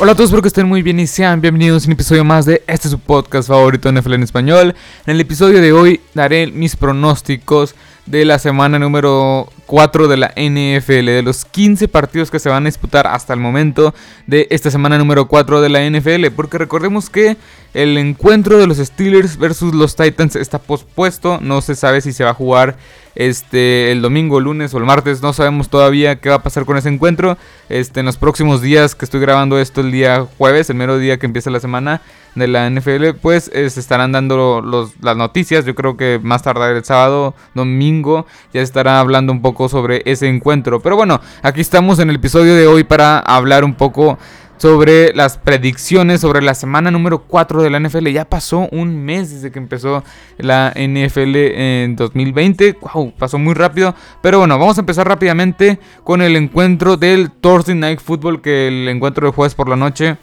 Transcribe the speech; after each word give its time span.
Hola 0.00 0.10
a 0.10 0.14
todos, 0.16 0.30
espero 0.30 0.42
que 0.42 0.48
estén 0.48 0.66
muy 0.66 0.82
bien 0.82 0.98
y 0.98 1.06
sean 1.06 1.40
bienvenidos 1.40 1.84
a 1.84 1.86
un 1.86 1.92
episodio 1.92 2.24
más 2.24 2.44
de 2.46 2.64
este 2.66 2.88
su 2.88 2.98
podcast 2.98 3.48
favorito 3.48 3.90
NFL 3.92 4.14
en 4.14 4.22
español. 4.24 4.74
En 5.06 5.14
el 5.14 5.20
episodio 5.20 5.60
de 5.60 5.72
hoy 5.72 6.00
daré 6.14 6.48
mis 6.48 6.74
pronósticos 6.74 7.76
de 8.04 8.24
la 8.24 8.40
semana 8.40 8.80
número 8.80 9.48
4 9.66 10.08
de 10.08 10.16
la 10.16 10.34
NFL, 10.36 11.06
de 11.06 11.22
los 11.22 11.44
15 11.44 11.86
partidos 11.86 12.32
que 12.32 12.40
se 12.40 12.48
van 12.48 12.64
a 12.64 12.66
disputar 12.66 13.06
hasta 13.06 13.34
el 13.34 13.40
momento 13.40 13.94
de 14.26 14.48
esta 14.50 14.68
semana 14.68 14.98
número 14.98 15.28
4 15.28 15.60
de 15.60 15.68
la 15.68 15.88
NFL, 15.88 16.26
porque 16.34 16.58
recordemos 16.58 17.08
que 17.08 17.36
el 17.74 17.98
encuentro 17.98 18.56
de 18.56 18.68
los 18.68 18.78
Steelers 18.78 19.36
versus 19.36 19.74
los 19.74 19.96
Titans 19.96 20.36
está 20.36 20.58
pospuesto, 20.60 21.40
no 21.42 21.60
se 21.60 21.74
sabe 21.74 22.00
si 22.00 22.12
se 22.12 22.22
va 22.22 22.30
a 22.30 22.34
jugar 22.34 22.76
este 23.16 23.92
el 23.92 24.02
domingo, 24.02 24.40
lunes 24.40 24.74
o 24.74 24.78
el 24.78 24.84
martes, 24.84 25.22
no 25.22 25.32
sabemos 25.32 25.68
todavía 25.68 26.16
qué 26.20 26.28
va 26.28 26.36
a 26.36 26.42
pasar 26.42 26.64
con 26.64 26.76
ese 26.76 26.88
encuentro. 26.88 27.36
Este 27.68 28.00
en 28.00 28.06
los 28.06 28.16
próximos 28.16 28.60
días 28.60 28.94
que 28.94 29.04
estoy 29.04 29.20
grabando 29.20 29.58
esto 29.58 29.80
el 29.80 29.90
día 29.90 30.26
jueves, 30.38 30.70
el 30.70 30.76
mero 30.76 30.98
día 30.98 31.18
que 31.18 31.26
empieza 31.26 31.50
la 31.50 31.60
semana 31.60 32.00
de 32.34 32.48
la 32.48 32.68
NFL, 32.68 33.10
pues 33.20 33.50
se 33.52 33.66
estarán 33.66 34.12
dando 34.12 34.92
las 35.00 35.16
noticias, 35.16 35.64
yo 35.64 35.74
creo 35.74 35.96
que 35.96 36.20
más 36.22 36.42
tarde 36.42 36.76
el 36.76 36.84
sábado, 36.84 37.34
domingo 37.54 38.26
ya 38.52 38.60
estará 38.60 38.98
hablando 38.98 39.32
un 39.32 39.42
poco 39.42 39.68
sobre 39.68 40.02
ese 40.04 40.28
encuentro. 40.28 40.80
Pero 40.80 40.96
bueno, 40.96 41.20
aquí 41.42 41.60
estamos 41.60 41.98
en 41.98 42.10
el 42.10 42.16
episodio 42.16 42.54
de 42.54 42.66
hoy 42.66 42.84
para 42.84 43.18
hablar 43.18 43.64
un 43.64 43.74
poco 43.74 44.18
sobre 44.56 45.12
las 45.14 45.36
predicciones 45.36 46.20
sobre 46.20 46.42
la 46.42 46.54
semana 46.54 46.90
número 46.90 47.22
4 47.22 47.62
de 47.62 47.70
la 47.70 47.80
NFL. 47.80 48.08
Ya 48.08 48.24
pasó 48.24 48.68
un 48.72 49.04
mes 49.04 49.30
desde 49.30 49.50
que 49.50 49.58
empezó 49.58 50.04
la 50.38 50.72
NFL 50.74 51.36
en 51.36 51.96
2020. 51.96 52.78
Wow, 52.80 53.12
pasó 53.18 53.38
muy 53.38 53.54
rápido. 53.54 53.94
Pero 54.22 54.38
bueno, 54.38 54.58
vamos 54.58 54.78
a 54.78 54.80
empezar 54.80 55.08
rápidamente 55.08 55.78
con 56.02 56.22
el 56.22 56.36
encuentro 56.36 56.96
del 56.96 57.30
Thursday 57.30 57.74
Night 57.74 58.00
Football, 58.00 58.40
que 58.40 58.68
el 58.68 58.88
encuentro 58.88 59.26
de 59.26 59.32
jueves 59.32 59.54
por 59.54 59.68
la 59.68 59.76
noche. 59.76 60.16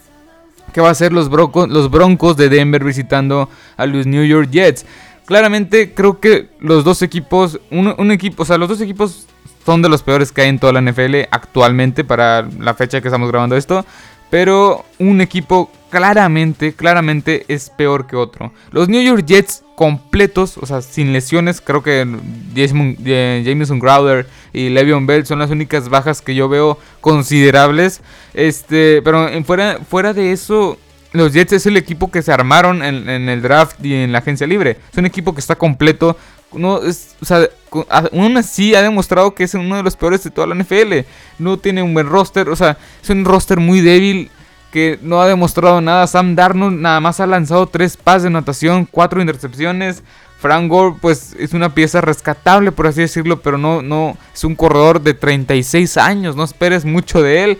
Que 0.73 0.79
va 0.79 0.89
a 0.89 0.95
ser 0.95 1.11
los, 1.11 1.29
broncos, 1.29 1.67
los 1.69 1.91
Broncos 1.91 2.37
de 2.37 2.47
Denver 2.47 2.83
visitando 2.83 3.49
a 3.75 3.85
los 3.85 4.07
New 4.07 4.23
York 4.23 4.49
Jets. 4.51 4.85
Claramente 5.25 5.93
creo 5.93 6.19
que 6.19 6.49
los 6.59 6.83
dos 6.83 7.01
equipos, 7.01 7.59
un, 7.69 8.11
equipo, 8.11 8.43
o 8.43 8.45
sea, 8.45 8.57
los 8.57 8.69
dos 8.69 8.81
equipos 8.81 9.27
son 9.65 9.81
de 9.81 9.89
los 9.89 10.01
peores 10.01 10.31
que 10.31 10.41
hay 10.41 10.49
en 10.49 10.59
toda 10.59 10.73
la 10.73 10.81
NFL 10.81 11.27
actualmente 11.29 12.03
para 12.03 12.41
la 12.41 12.73
fecha 12.73 13.01
que 13.01 13.07
estamos 13.07 13.29
grabando 13.29 13.55
esto. 13.55 13.85
Pero 14.31 14.85
un 14.97 15.21
equipo 15.21 15.69
claramente, 15.91 16.73
claramente 16.73 17.45
es 17.47 17.69
peor 17.69 18.07
que 18.07 18.15
otro. 18.15 18.51
Los 18.71 18.89
New 18.89 19.03
York 19.03 19.25
Jets 19.25 19.63
completos, 19.75 20.57
o 20.57 20.65
sea, 20.65 20.81
sin 20.81 21.13
lesiones, 21.13 21.61
creo 21.61 21.83
que 21.83 22.07
Jameson 22.55 23.79
Crowder 23.79 24.25
y 24.53 24.69
Le'Veon 24.69 25.05
Bell 25.05 25.25
son 25.25 25.39
las 25.39 25.51
únicas 25.51 25.89
bajas 25.89 26.21
que 26.21 26.33
yo 26.33 26.49
veo 26.49 26.79
considerables. 27.01 28.01
Este, 28.33 29.01
pero 29.03 29.27
fuera, 29.43 29.79
fuera 29.87 30.13
de 30.13 30.31
eso, 30.31 30.77
los 31.13 31.33
Jets 31.33 31.53
es 31.53 31.65
el 31.65 31.75
equipo 31.75 32.09
que 32.09 32.21
se 32.21 32.31
armaron 32.31 32.81
en, 32.81 33.09
el 33.09 33.41
draft 33.41 33.83
y 33.83 33.93
en 33.93 34.13
la 34.13 34.19
agencia 34.19 34.47
libre. 34.47 34.77
Es 34.91 34.97
un 34.97 35.05
equipo 35.05 35.33
que 35.33 35.41
está 35.41 35.55
completo. 35.55 36.17
No, 36.53 36.81
es, 36.83 37.15
o 37.21 37.25
sea, 37.25 37.47
aún 37.89 38.37
así 38.37 38.75
ha 38.75 38.81
demostrado 38.81 39.33
que 39.33 39.43
es 39.43 39.53
uno 39.53 39.77
de 39.77 39.83
los 39.83 39.95
peores 39.95 40.23
de 40.23 40.31
toda 40.31 40.47
la 40.47 40.55
NFL. 40.55 40.99
No 41.39 41.57
tiene 41.57 41.81
un 41.81 41.93
buen 41.93 42.07
roster. 42.07 42.49
O 42.49 42.55
sea, 42.55 42.77
es 43.01 43.09
un 43.09 43.25
roster 43.25 43.59
muy 43.59 43.81
débil 43.81 44.29
que 44.71 44.99
no 45.01 45.21
ha 45.21 45.27
demostrado 45.27 45.81
nada. 45.81 46.07
Sam 46.07 46.35
Darnold 46.35 46.79
nada 46.79 46.99
más 46.99 47.19
ha 47.19 47.27
lanzado 47.27 47.67
tres 47.67 47.97
pases 47.97 48.23
de 48.23 48.27
anotación, 48.29 48.87
cuatro 48.89 49.21
intercepciones. 49.21 50.03
Frank 50.39 50.69
Gore, 50.69 50.95
pues 50.99 51.35
es 51.37 51.53
una 51.53 51.75
pieza 51.75 52.01
rescatable, 52.01 52.71
por 52.71 52.87
así 52.87 53.01
decirlo, 53.01 53.41
pero 53.41 53.59
no, 53.59 53.83
no 53.83 54.17
es 54.33 54.43
un 54.43 54.55
corredor 54.55 54.99
de 54.99 55.13
36 55.13 55.97
años. 55.97 56.35
No 56.35 56.43
esperes 56.43 56.83
mucho 56.83 57.21
de 57.21 57.43
él. 57.43 57.59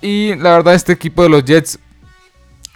Y 0.00 0.34
la 0.36 0.50
verdad, 0.50 0.74
este 0.74 0.92
equipo 0.92 1.22
de 1.22 1.28
los 1.28 1.44
Jets 1.44 1.78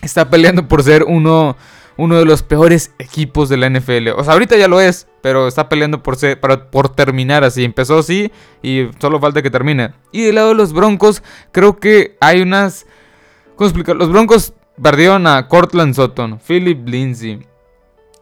está 0.01 0.29
peleando 0.29 0.69
por 0.69 0.83
ser 0.83 1.05
uno, 1.05 1.57
uno 1.97 2.17
de 2.17 2.25
los 2.25 2.43
peores 2.43 2.93
equipos 2.99 3.49
de 3.49 3.57
la 3.57 3.69
NFL. 3.69 4.09
O 4.17 4.25
sea, 4.25 4.35
ahorita 4.35 4.57
ya 4.57 4.69
lo 4.69 4.81
es, 4.81 5.07
pero 5.21 5.49
está 5.49 5.69
peleando 5.69 6.03
por, 6.03 6.17
para, 6.41 6.71
por 6.71 6.89
terminar 6.89 7.45
así. 7.45 7.65
Empezó 7.65 7.99
así 7.99 8.31
y 8.63 8.89
solo 8.99 9.21
falta 9.21 9.43
que 9.43 9.51
termine. 9.51 9.93
Y 10.13 10.23
del 10.23 10.37
lado 10.37 10.49
de 10.51 10.55
los 10.55 10.73
Broncos, 10.73 11.23
creo 11.53 11.79
que 11.79 12.17
hay 12.21 12.43
unas... 12.43 12.87
¿Cómo 13.57 13.69
explicar? 13.69 13.97
Los 13.97 14.11
Broncos 14.11 14.55
perdieron 14.81 15.27
a 15.27 15.49
Cortland 15.49 15.95
Sutton, 15.95 16.41
Philip 16.41 16.89
Lindsay. 16.89 17.47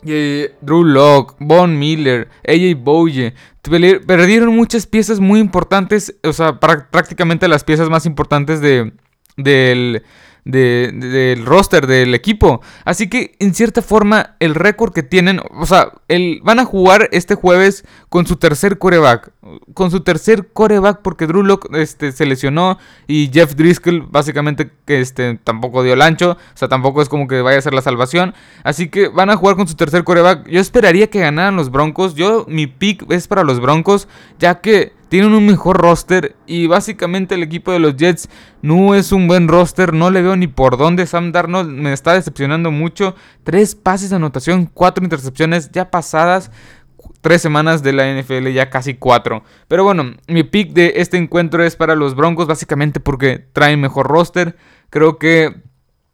Drew 0.03 0.82
Locke, 0.82 1.36
Von 1.38 1.78
Miller, 1.78 2.28
AJ 2.48 2.82
Bouye 2.82 3.34
perdieron 3.62 4.54
muchas 4.56 4.86
piezas 4.86 5.20
muy 5.20 5.41
importantes, 5.41 6.16
o 6.22 6.32
sea, 6.32 6.59
prácticamente 6.59 7.48
las 7.48 7.64
piezas 7.64 7.91
más 7.91 8.06
importantes 8.06 8.60
de, 8.60 8.92
del, 9.36 10.03
del 10.44 11.44
roster 11.44 11.86
del 11.86 12.14
equipo. 12.14 12.60
Así 12.84 13.08
que 13.08 13.34
en 13.38 13.54
cierta 13.54 13.82
forma 13.82 14.36
el 14.40 14.54
récord 14.54 14.92
que 14.92 15.02
tienen, 15.02 15.40
o 15.58 15.66
sea, 15.66 15.92
el, 16.08 16.40
van 16.42 16.58
a 16.58 16.64
jugar 16.64 17.08
este 17.12 17.34
jueves 17.34 17.84
con 18.08 18.26
su 18.26 18.36
tercer 18.36 18.78
coreback. 18.78 19.32
Con 19.74 19.90
su 19.90 20.00
tercer 20.00 20.48
coreback 20.52 21.00
porque 21.02 21.26
Drew 21.26 21.42
Locke 21.42 21.68
este, 21.74 22.12
se 22.12 22.26
lesionó 22.26 22.78
y 23.06 23.30
Jeff 23.32 23.54
Driscoll 23.54 24.02
básicamente 24.02 24.70
que 24.84 25.00
este, 25.00 25.38
tampoco 25.42 25.82
dio 25.82 25.94
el 25.94 26.02
ancho. 26.02 26.32
O 26.32 26.56
sea, 26.56 26.68
tampoco 26.68 27.02
es 27.02 27.08
como 27.08 27.28
que 27.28 27.40
vaya 27.42 27.58
a 27.58 27.62
ser 27.62 27.74
la 27.74 27.82
salvación. 27.82 28.34
Así 28.64 28.88
que 28.88 29.08
van 29.08 29.30
a 29.30 29.36
jugar 29.36 29.56
con 29.56 29.68
su 29.68 29.74
tercer 29.74 30.04
coreback. 30.04 30.48
Yo 30.48 30.60
esperaría 30.60 31.08
que 31.08 31.20
ganaran 31.20 31.56
los 31.56 31.70
Broncos. 31.70 32.14
Yo 32.14 32.44
mi 32.48 32.66
pick 32.66 33.10
es 33.10 33.28
para 33.28 33.44
los 33.44 33.60
Broncos 33.60 34.08
ya 34.38 34.60
que 34.60 34.92
tienen 35.10 35.34
un 35.34 35.44
mejor 35.44 35.78
roster 35.78 36.37
y 36.47 36.69
básicamente 36.69 37.34
el 37.34 37.43
equipo 37.43 37.72
de 37.72 37.81
los 37.81 37.97
Jets 37.97 38.28
no 38.62 38.94
es 38.94 39.10
un 39.10 39.26
buen 39.26 39.48
roster. 39.48 39.93
No 39.93 40.09
le 40.09 40.22
veo 40.22 40.37
ni 40.37 40.47
por 40.47 40.78
dónde. 40.78 41.04
Sam 41.04 41.32
Darnold 41.32 41.69
me 41.69 41.93
está 41.93 42.15
decepcionando 42.15 42.71
mucho. 42.71 43.16
Tres 43.43 43.75
pases 43.75 44.10
de 44.10 44.16
anotación, 44.16 44.71
cuatro 44.72 45.03
intercepciones 45.03 45.72
ya 45.72 45.91
pasadas. 45.91 46.53
Tres 47.22 47.43
semanas 47.43 47.82
de 47.82 47.93
la 47.93 48.04
NFL, 48.15 48.50
ya 48.50 48.71
casi 48.71 48.94
cuatro. 48.94 49.43
Pero 49.66 49.82
bueno, 49.82 50.15
mi 50.28 50.44
pick 50.44 50.72
de 50.75 50.93
este 50.97 51.16
encuentro 51.16 51.65
es 51.65 51.75
para 51.75 51.97
los 51.97 52.15
Broncos, 52.15 52.47
básicamente 52.47 53.00
porque 53.00 53.44
traen 53.53 53.81
mejor 53.81 54.06
roster. 54.06 54.56
Creo 54.91 55.19
que 55.19 55.60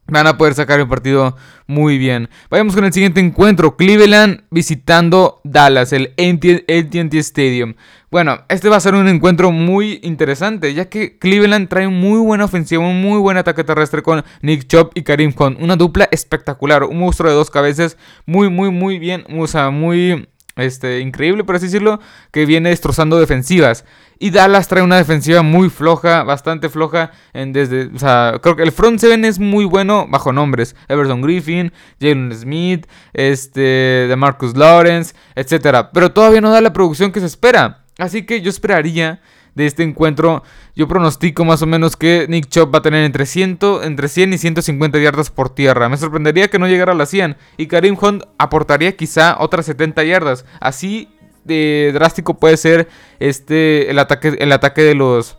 Van 0.08 0.26
a 0.26 0.36
poder 0.36 0.54
sacar 0.54 0.78
el 0.78 0.86
partido 0.86 1.36
muy 1.66 1.98
bien. 1.98 2.28
Vayamos 2.48 2.74
con 2.74 2.84
el 2.84 2.92
siguiente 2.92 3.20
encuentro. 3.20 3.76
Cleveland 3.76 4.42
visitando 4.50 5.40
Dallas, 5.42 5.92
el 5.92 6.14
AT&T 6.16 7.18
Stadium. 7.18 7.74
Bueno, 8.10 8.38
este 8.48 8.68
va 8.68 8.76
a 8.76 8.80
ser 8.80 8.94
un 8.94 9.08
encuentro 9.08 9.50
muy 9.50 9.98
interesante, 10.02 10.72
ya 10.74 10.88
que 10.88 11.18
Cleveland 11.18 11.68
trae 11.68 11.88
muy 11.88 12.20
buena 12.20 12.44
ofensiva, 12.44 12.82
un 12.82 13.02
muy 13.02 13.18
buen 13.18 13.36
ataque 13.36 13.64
terrestre 13.64 14.02
con 14.02 14.24
Nick 14.42 14.68
Chubb 14.68 14.90
y 14.94 15.02
Karim 15.02 15.34
Hunt. 15.36 15.60
Una 15.60 15.74
dupla 15.74 16.08
espectacular, 16.12 16.84
un 16.84 16.98
monstruo 16.98 17.28
de 17.28 17.36
dos 17.36 17.50
cabezas, 17.50 17.96
muy, 18.24 18.48
muy, 18.48 18.70
muy 18.70 19.00
bien, 19.00 19.24
o 19.36 19.46
sea, 19.48 19.70
muy 19.70 20.28
este, 20.56 21.00
increíble, 21.00 21.44
por 21.44 21.56
así 21.56 21.66
decirlo, 21.66 22.00
que 22.32 22.46
viene 22.46 22.70
destrozando 22.70 23.18
defensivas. 23.18 23.84
Y 24.18 24.30
Dallas 24.30 24.68
trae 24.68 24.82
una 24.82 24.96
defensiva 24.96 25.42
muy 25.42 25.68
floja, 25.68 26.22
bastante 26.22 26.70
floja. 26.70 27.12
En 27.34 27.52
desde, 27.52 27.90
o 27.94 27.98
sea, 27.98 28.38
creo 28.42 28.56
que 28.56 28.62
el 28.62 28.72
front 28.72 28.98
seven 28.98 29.24
es 29.26 29.38
muy 29.38 29.66
bueno 29.66 30.06
bajo 30.08 30.32
nombres. 30.32 30.74
Everton 30.88 31.20
Griffin, 31.20 31.72
Jalen 32.00 32.34
Smith, 32.34 32.86
este, 33.12 33.60
de 33.60 34.16
Marcus 34.16 34.56
Lawrence, 34.56 35.14
etc. 35.34 35.88
Pero 35.92 36.12
todavía 36.12 36.40
no 36.40 36.50
da 36.50 36.62
la 36.62 36.72
producción 36.72 37.12
que 37.12 37.20
se 37.20 37.26
espera. 37.26 37.84
Así 37.98 38.24
que 38.24 38.40
yo 38.40 38.48
esperaría 38.48 39.20
de 39.54 39.66
este 39.66 39.82
encuentro. 39.82 40.42
Yo 40.76 40.86
pronostico 40.86 41.46
más 41.46 41.62
o 41.62 41.66
menos 41.66 41.96
que 41.96 42.26
Nick 42.28 42.48
Chubb 42.50 42.72
va 42.72 42.80
a 42.80 42.82
tener 42.82 43.02
entre 43.04 43.24
100, 43.24 43.58
entre 43.82 44.08
100 44.08 44.34
y 44.34 44.38
150 44.38 44.98
yardas 44.98 45.30
por 45.30 45.48
tierra. 45.48 45.88
Me 45.88 45.96
sorprendería 45.96 46.48
que 46.48 46.58
no 46.58 46.68
llegara 46.68 46.92
a 46.92 46.94
las 46.94 47.08
100. 47.08 47.38
Y 47.56 47.66
Karim 47.66 47.96
Hunt 47.98 48.24
aportaría 48.36 48.94
quizá 48.94 49.36
otras 49.40 49.64
70 49.64 50.04
yardas. 50.04 50.44
Así 50.60 51.08
de 51.44 51.92
drástico 51.94 52.34
puede 52.34 52.58
ser 52.58 52.88
este 53.20 53.90
el 53.90 53.98
ataque, 53.98 54.36
el 54.38 54.52
ataque 54.52 54.82
de 54.82 54.94
los... 54.94 55.38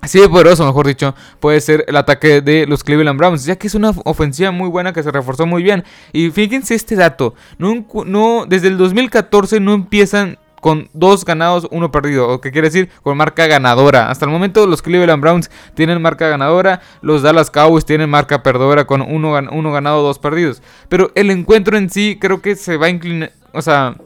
Así 0.00 0.20
de 0.20 0.28
poderoso, 0.28 0.66
mejor 0.66 0.86
dicho, 0.86 1.14
puede 1.40 1.60
ser 1.62 1.84
el 1.88 1.96
ataque 1.96 2.42
de 2.42 2.66
los 2.66 2.84
Cleveland 2.84 3.18
Browns, 3.18 3.46
ya 3.46 3.56
que 3.56 3.68
es 3.68 3.74
una 3.74 3.94
ofensiva 4.04 4.50
muy 4.50 4.68
buena 4.68 4.92
que 4.92 5.02
se 5.02 5.10
reforzó 5.10 5.46
muy 5.46 5.62
bien. 5.62 5.82
Y 6.12 6.30
fíjense 6.30 6.74
este 6.74 6.94
dato, 6.94 7.34
no, 7.56 8.44
desde 8.46 8.68
el 8.68 8.76
2014 8.76 9.60
no 9.60 9.72
empiezan 9.72 10.38
con 10.64 10.88
dos 10.94 11.26
ganados, 11.26 11.68
uno 11.72 11.90
perdido. 11.90 12.26
O 12.26 12.40
que 12.40 12.50
quiere 12.50 12.68
decir 12.68 12.88
con 13.02 13.18
marca 13.18 13.46
ganadora. 13.46 14.08
Hasta 14.08 14.24
el 14.24 14.30
momento 14.30 14.66
los 14.66 14.80
Cleveland 14.80 15.20
Browns 15.20 15.50
tienen 15.74 16.00
marca 16.00 16.26
ganadora. 16.26 16.80
Los 17.02 17.20
Dallas 17.20 17.50
Cowboys 17.50 17.84
tienen 17.84 18.08
marca 18.08 18.42
perdedora 18.42 18.86
con 18.86 19.02
uno, 19.02 19.34
uno 19.52 19.72
ganado, 19.72 20.02
dos 20.02 20.18
perdidos. 20.18 20.62
Pero 20.88 21.12
el 21.16 21.30
encuentro 21.30 21.76
en 21.76 21.90
sí 21.90 22.16
creo 22.18 22.40
que 22.40 22.56
se 22.56 22.78
va 22.78 22.86
a 22.86 22.88
inclinar. 22.88 23.32
O 23.52 23.60
sea, 23.60 23.96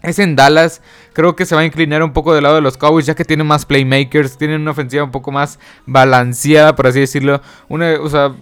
es 0.00 0.20
en 0.20 0.36
Dallas. 0.36 0.82
Creo 1.14 1.34
que 1.34 1.44
se 1.44 1.56
va 1.56 1.62
a 1.62 1.64
inclinar 1.64 2.04
un 2.04 2.12
poco 2.12 2.32
del 2.32 2.44
lado 2.44 2.54
de 2.54 2.60
los 2.60 2.76
Cowboys, 2.76 3.06
ya 3.06 3.16
que 3.16 3.24
tienen 3.24 3.48
más 3.48 3.66
playmakers, 3.66 4.38
tienen 4.38 4.60
una 4.60 4.70
ofensiva 4.70 5.02
un 5.02 5.10
poco 5.10 5.32
más 5.32 5.58
balanceada, 5.84 6.76
por 6.76 6.86
así 6.86 7.00
decirlo. 7.00 7.42
Una, 7.68 7.94
o 8.00 8.08
sea, 8.08 8.36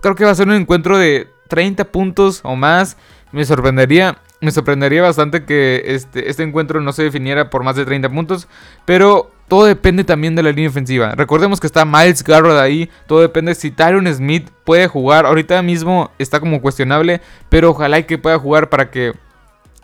creo 0.00 0.14
que 0.14 0.24
va 0.24 0.30
a 0.30 0.34
ser 0.34 0.48
un 0.48 0.54
encuentro 0.54 0.96
de 0.96 1.28
30 1.48 1.84
puntos 1.84 2.40
o 2.44 2.56
más. 2.56 2.96
Me 3.34 3.44
sorprendería. 3.44 4.18
Me 4.40 4.52
sorprendería 4.52 5.02
bastante 5.02 5.44
que 5.44 5.82
este, 5.86 6.30
este 6.30 6.44
encuentro 6.44 6.80
no 6.80 6.92
se 6.92 7.02
definiera 7.02 7.50
por 7.50 7.64
más 7.64 7.74
de 7.74 7.84
30 7.84 8.08
puntos. 8.08 8.46
Pero 8.84 9.32
todo 9.48 9.64
depende 9.64 10.04
también 10.04 10.36
de 10.36 10.44
la 10.44 10.50
línea 10.50 10.70
ofensiva. 10.70 11.16
Recordemos 11.16 11.58
que 11.58 11.66
está 11.66 11.84
Miles 11.84 12.22
Garrett 12.22 12.58
ahí. 12.58 12.88
Todo 13.08 13.22
depende 13.22 13.56
si 13.56 13.72
Tyron 13.72 14.06
Smith 14.14 14.50
puede 14.62 14.86
jugar. 14.86 15.26
Ahorita 15.26 15.60
mismo 15.62 16.12
está 16.16 16.38
como 16.38 16.62
cuestionable. 16.62 17.20
Pero 17.48 17.70
ojalá 17.70 17.98
y 17.98 18.04
que 18.04 18.18
pueda 18.18 18.38
jugar 18.38 18.68
para 18.68 18.92
que 18.92 19.14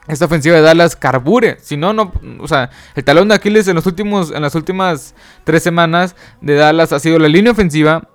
esta 0.07 0.27
ofensiva 0.27 0.55
de 0.55 0.63
Dallas 0.63 0.95
carbure. 0.95 1.59
Si 1.61 1.77
no, 1.77 1.93
no. 1.93 2.13
O 2.39 2.47
sea, 2.47 2.71
el 2.95 3.03
talón 3.03 3.27
de 3.27 3.35
Aquiles 3.35 3.67
en, 3.67 3.75
los 3.75 3.87
últimos, 3.87 4.31
en 4.31 4.43
las 4.43 4.55
últimas 4.55 5.17
tres 5.43 5.65
semanas 5.65 6.15
de 6.41 6.55
Dallas 6.55 6.93
ha 6.93 7.01
sido 7.01 7.19
la 7.19 7.27
línea 7.27 7.51
ofensiva 7.51 8.10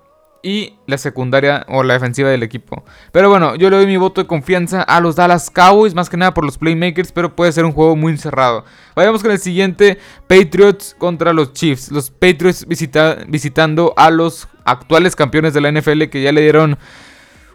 y 0.46 0.76
la 0.86 1.00
secundaria 1.00 1.66
o 1.68 1.82
la 1.82 1.96
defensiva 1.96 2.30
del 2.30 2.44
equipo. 2.44 2.86
Pero 3.12 3.32
bueno, 3.32 3.56
yo 3.56 3.72
le 3.72 3.78
doy 3.78 3.88
mi 3.88 3.98
voto 3.98 4.22
de 4.22 4.28
confianza 4.28 4.84
a 4.84 5.02
los 5.02 5.16
Dallas 5.16 5.50
Cowboys, 5.50 5.96
más 5.96 6.08
que 6.08 6.18
nada 6.18 6.36
por 6.36 6.46
los 6.46 6.60
playmakers, 6.60 7.12
pero 7.12 7.36
puede 7.36 7.52
ser 7.52 7.66
un 7.66 7.72
juego 7.72 7.96
muy 7.96 8.12
encerrado. 8.12 8.64
Vayamos 8.96 9.24
con 9.24 9.32
el 9.32 9.40
siguiente, 9.40 9.98
Patriots 10.28 10.96
contra 11.00 11.34
los 11.34 11.54
Chiefs. 11.54 11.92
Los 11.92 12.12
Patriots 12.12 12.68
visitando 12.68 13.96
a 13.98 14.12
los 14.12 14.48
actuales 14.66 15.16
campeones 15.16 15.56
de 15.56 15.62
la 15.62 15.72
NFL 15.72 16.04
que 16.04 16.22
ya 16.22 16.32
le 16.32 16.42
dieron, 16.42 16.78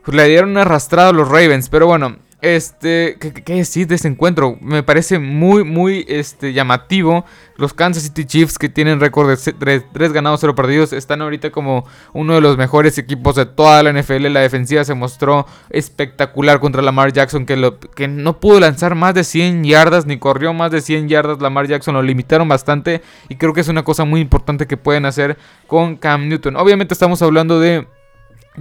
le 0.07 0.29
dieron 0.29 0.59
arrastrado 0.59 1.11
a 1.11 1.13
los 1.13 1.29
Ravens. 1.29 1.69
Pero 1.69 1.87
bueno, 1.87 2.17
este, 2.43 3.17
¿qué, 3.19 3.55
decir 3.55 3.87
de 3.87 3.97
este 3.97 4.09
encuentro? 4.09 4.57
Me 4.61 4.83
parece 4.83 5.19
muy, 5.19 5.65
muy 5.65 6.05
este, 6.09 6.53
llamativo. 6.53 7.25
Los 7.57 7.75
Kansas 7.75 8.05
City 8.05 8.25
Chiefs, 8.25 8.59
que 8.59 8.69
tienen 8.71 9.01
récord 9.01 9.29
de 9.29 9.81
3, 9.93 10.13
ganados, 10.13 10.41
0 10.41 10.55
perdidos, 10.55 10.95
están 10.95 11.21
ahorita 11.21 11.51
como 11.51 11.85
uno 12.15 12.35
de 12.35 12.41
los 12.41 12.57
mejores 12.57 12.97
equipos 12.97 13.37
de 13.37 13.45
toda 13.45 13.83
la 13.83 13.93
NFL. 13.93 14.29
La 14.29 14.41
defensiva 14.41 14.83
se 14.85 14.95
mostró 14.95 15.47
espectacular 15.69 16.61
contra 16.61 16.81
Lamar 16.81 17.13
Jackson, 17.13 17.45
que, 17.45 17.75
que 17.95 18.09
no 18.09 18.41
pudo 18.41 18.61
lanzar 18.61 18.95
más 18.95 19.15
de 19.15 19.25
100 19.25 19.65
yardas, 19.65 20.07
ni 20.07 20.19
corrió 20.19 20.55
más 20.55 20.71
de 20.71 20.81
100 20.81 21.09
yardas. 21.09 21.41
Lamar 21.41 21.67
Jackson 21.67 21.95
lo 21.95 22.03
limitaron 22.03 22.49
bastante, 22.49 23.03
y 23.29 23.37
creo 23.37 23.53
que 23.53 23.61
es 23.61 23.69
una 23.69 23.83
cosa 23.83 24.05
muy 24.05 24.21
importante 24.21 24.67
que 24.67 24.79
pueden 24.79 25.05
hacer 25.05 25.37
con 25.67 25.97
Cam 25.97 26.29
Newton. 26.29 26.57
Obviamente 26.57 26.95
estamos 26.95 27.21
hablando 27.21 27.61
de 27.61 27.87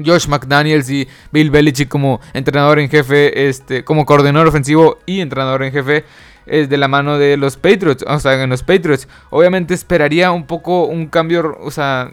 Josh 0.03 0.27
McDaniels 0.27 0.89
y 0.89 1.07
Bill 1.31 1.51
Belichick 1.51 1.89
como 1.89 2.21
entrenador 2.33 2.79
en 2.79 2.89
jefe, 2.89 3.49
este, 3.49 3.83
como 3.83 4.05
coordinador 4.05 4.47
ofensivo 4.47 4.99
y 5.05 5.21
entrenador 5.21 5.63
en 5.63 5.71
jefe 5.71 6.05
es 6.45 6.69
de 6.69 6.77
la 6.77 6.87
mano 6.87 7.17
de 7.17 7.37
los 7.37 7.57
Patriots, 7.57 8.03
o 8.07 8.19
sea, 8.19 8.41
en 8.41 8.49
los 8.49 8.63
Patriots. 8.63 9.07
Obviamente 9.29 9.73
esperaría 9.73 10.31
un 10.31 10.45
poco 10.45 10.85
un 10.85 11.07
cambio, 11.07 11.57
o 11.59 11.71
sea, 11.71 12.11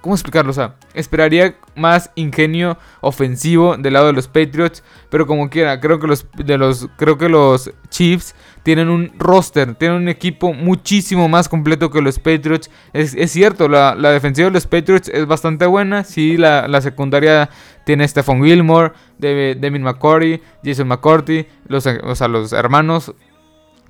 ¿Cómo 0.00 0.14
explicarlo? 0.14 0.50
O 0.50 0.54
sea, 0.54 0.76
esperaría 0.94 1.56
más 1.76 2.10
ingenio 2.14 2.78
ofensivo 3.02 3.76
del 3.76 3.92
lado 3.92 4.06
de 4.06 4.14
los 4.14 4.28
Patriots. 4.28 4.82
Pero 5.10 5.26
como 5.26 5.50
quiera, 5.50 5.78
creo 5.78 6.00
que 6.00 6.06
los, 6.06 6.26
de 6.34 6.56
los, 6.56 6.88
creo 6.96 7.18
que 7.18 7.28
los 7.28 7.70
Chiefs 7.90 8.34
tienen 8.62 8.88
un 8.88 9.12
roster, 9.18 9.74
tienen 9.74 9.98
un 9.98 10.08
equipo 10.08 10.54
muchísimo 10.54 11.28
más 11.28 11.48
completo 11.48 11.90
que 11.90 12.00
los 12.00 12.18
Patriots. 12.18 12.70
Es, 12.94 13.30
cierto, 13.30 13.68
la, 13.68 13.94
defensiva 13.94 14.46
de 14.46 14.52
los 14.52 14.66
Patriots 14.66 15.08
es 15.08 15.26
bastante 15.26 15.66
buena. 15.66 16.04
Sí, 16.04 16.38
la, 16.38 16.80
secundaria 16.80 17.50
tiene 17.84 18.08
Stephon 18.08 18.42
Gilmore, 18.42 18.92
Devin 19.18 19.82
McCourty, 19.82 20.40
Jason 20.64 20.88
McCourty, 20.88 21.46
los, 21.66 21.86
o 21.86 22.14
sea, 22.14 22.28
los 22.28 22.52
hermanos 22.54 23.12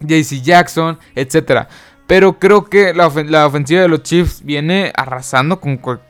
JC 0.01 0.43
Jackson, 0.43 0.99
etcétera. 1.15 1.69
Pero 2.11 2.41
creo 2.41 2.65
que 2.65 2.93
la, 2.93 3.07
ofensiva 3.07 3.83
de 3.83 3.89
los 3.89 4.03
Chiefs 4.03 4.45
viene 4.45 4.93
arrasando 4.97 5.61
con, 5.61 5.77
con, 5.77 6.01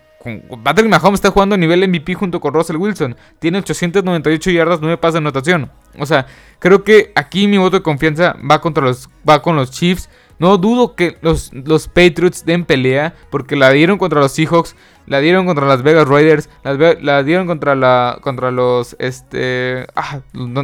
Patrick 0.65 0.89
Mahomes 0.89 1.19
está 1.19 1.31
jugando 1.31 1.57
a 1.57 1.59
nivel 1.59 1.87
MVP 1.87 2.15
junto 2.15 2.41
con 2.41 2.55
Russell 2.55 2.77
Wilson. 2.77 3.15
Tiene 3.39 3.59
898 3.59 4.51
yardas, 4.51 4.81
9 4.81 4.97
pases 4.97 5.13
de 5.13 5.19
anotación. 5.19 5.71
O 5.99 6.07
sea, 6.07 6.27
creo 6.59 6.85
que 6.85 7.13
aquí 7.15 7.47
mi 7.47 7.59
voto 7.59 7.77
de 7.77 7.83
confianza 7.83 8.35
va 8.51 8.63
contra 8.63 8.83
los 8.83 9.11
va 9.29 9.43
con 9.43 9.57
los 9.57 9.73
Chiefs. 9.73 10.09
No 10.39 10.57
dudo 10.57 10.95
que 10.95 11.19
los, 11.21 11.53
los 11.53 11.87
Patriots 11.87 12.47
den 12.47 12.65
pelea 12.65 13.15
porque 13.29 13.55
la 13.55 13.69
dieron 13.69 13.99
contra 13.99 14.21
los 14.21 14.33
Seahawks, 14.33 14.77
la 15.05 15.21
dieron 15.21 15.45
contra 15.45 15.67
las 15.67 15.83
Vegas 15.83 16.09
Raiders, 16.09 16.49
la, 16.65 17.23
dieron 17.25 17.47
contra 17.47 17.75
la 17.75 18.17
contra 18.23 18.51
los 18.51 18.97
este 18.99 19.87
ah, 19.97 20.21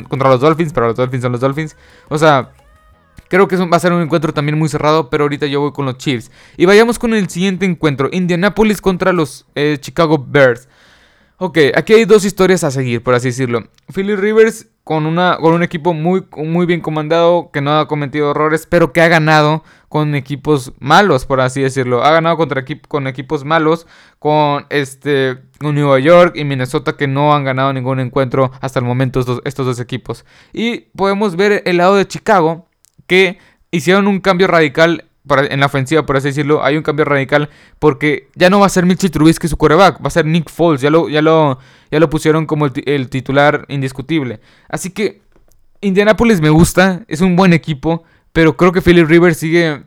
contra 0.08 0.30
los 0.30 0.40
Dolphins, 0.40 0.72
pero 0.72 0.86
los 0.86 0.96
Dolphins 0.96 1.22
son 1.24 1.32
los 1.32 1.42
Dolphins. 1.42 1.76
O 2.08 2.16
sea, 2.16 2.52
Creo 3.28 3.48
que 3.48 3.56
va 3.56 3.76
a 3.76 3.80
ser 3.80 3.92
un 3.92 4.02
encuentro 4.02 4.32
también 4.32 4.58
muy 4.58 4.68
cerrado, 4.68 5.10
pero 5.10 5.24
ahorita 5.24 5.46
yo 5.46 5.60
voy 5.60 5.72
con 5.72 5.86
los 5.86 5.98
Chiefs. 5.98 6.30
Y 6.56 6.66
vayamos 6.66 6.98
con 6.98 7.14
el 7.14 7.28
siguiente 7.28 7.66
encuentro, 7.66 8.08
Indianapolis 8.12 8.80
contra 8.80 9.12
los 9.12 9.46
eh, 9.54 9.78
Chicago 9.80 10.24
Bears. 10.28 10.68
Ok, 11.38 11.58
aquí 11.74 11.92
hay 11.92 12.06
dos 12.06 12.24
historias 12.24 12.64
a 12.64 12.70
seguir, 12.70 13.02
por 13.02 13.14
así 13.14 13.28
decirlo. 13.28 13.68
Philly 13.94 14.16
Rivers 14.16 14.68
con, 14.84 15.04
una, 15.04 15.36
con 15.38 15.52
un 15.52 15.62
equipo 15.62 15.92
muy, 15.92 16.24
muy 16.34 16.64
bien 16.64 16.80
comandado, 16.80 17.50
que 17.52 17.60
no 17.60 17.78
ha 17.78 17.88
cometido 17.88 18.30
errores, 18.30 18.66
pero 18.66 18.94
que 18.94 19.02
ha 19.02 19.08
ganado 19.08 19.62
con 19.90 20.14
equipos 20.14 20.72
malos, 20.78 21.26
por 21.26 21.40
así 21.40 21.60
decirlo. 21.60 22.02
Ha 22.04 22.10
ganado 22.10 22.38
contra 22.38 22.64
con 22.88 23.06
equipos 23.06 23.44
malos, 23.44 23.86
con 24.18 24.64
este 24.70 25.42
Nueva 25.60 25.98
York 25.98 26.36
y 26.36 26.44
Minnesota, 26.44 26.96
que 26.96 27.06
no 27.06 27.34
han 27.34 27.44
ganado 27.44 27.70
ningún 27.72 28.00
encuentro 28.00 28.50
hasta 28.62 28.78
el 28.78 28.86
momento 28.86 29.20
estos 29.44 29.66
dos 29.66 29.78
equipos. 29.78 30.24
Y 30.54 30.86
podemos 30.96 31.36
ver 31.36 31.62
el 31.66 31.76
lado 31.76 31.96
de 31.96 32.08
Chicago, 32.08 32.66
que 33.06 33.38
hicieron 33.70 34.06
un 34.06 34.20
cambio 34.20 34.46
radical 34.46 35.04
en 35.28 35.60
la 35.60 35.66
ofensiva, 35.66 36.06
por 36.06 36.16
así 36.16 36.28
decirlo. 36.28 36.64
Hay 36.64 36.76
un 36.76 36.82
cambio 36.82 37.04
radical 37.04 37.50
porque 37.78 38.28
ya 38.34 38.50
no 38.50 38.60
va 38.60 38.66
a 38.66 38.70
ser 38.70 38.86
Mitchell 38.86 39.10
Trubisky 39.10 39.48
su 39.48 39.56
coreback, 39.56 40.02
va 40.02 40.08
a 40.08 40.10
ser 40.10 40.26
Nick 40.26 40.50
Foles. 40.50 40.80
Ya 40.80 40.90
lo, 40.90 41.08
ya 41.08 41.22
lo, 41.22 41.58
ya 41.90 41.98
lo 41.98 42.10
pusieron 42.10 42.46
como 42.46 42.66
el, 42.66 43.08
titular 43.08 43.64
indiscutible. 43.68 44.40
Así 44.68 44.90
que 44.90 45.22
Indianapolis 45.80 46.40
me 46.40 46.50
gusta, 46.50 47.02
es 47.08 47.20
un 47.20 47.36
buen 47.36 47.52
equipo, 47.52 48.04
pero 48.32 48.56
creo 48.56 48.72
que 48.72 48.82
Philip 48.82 49.08
Rivers 49.08 49.38
sigue 49.38 49.82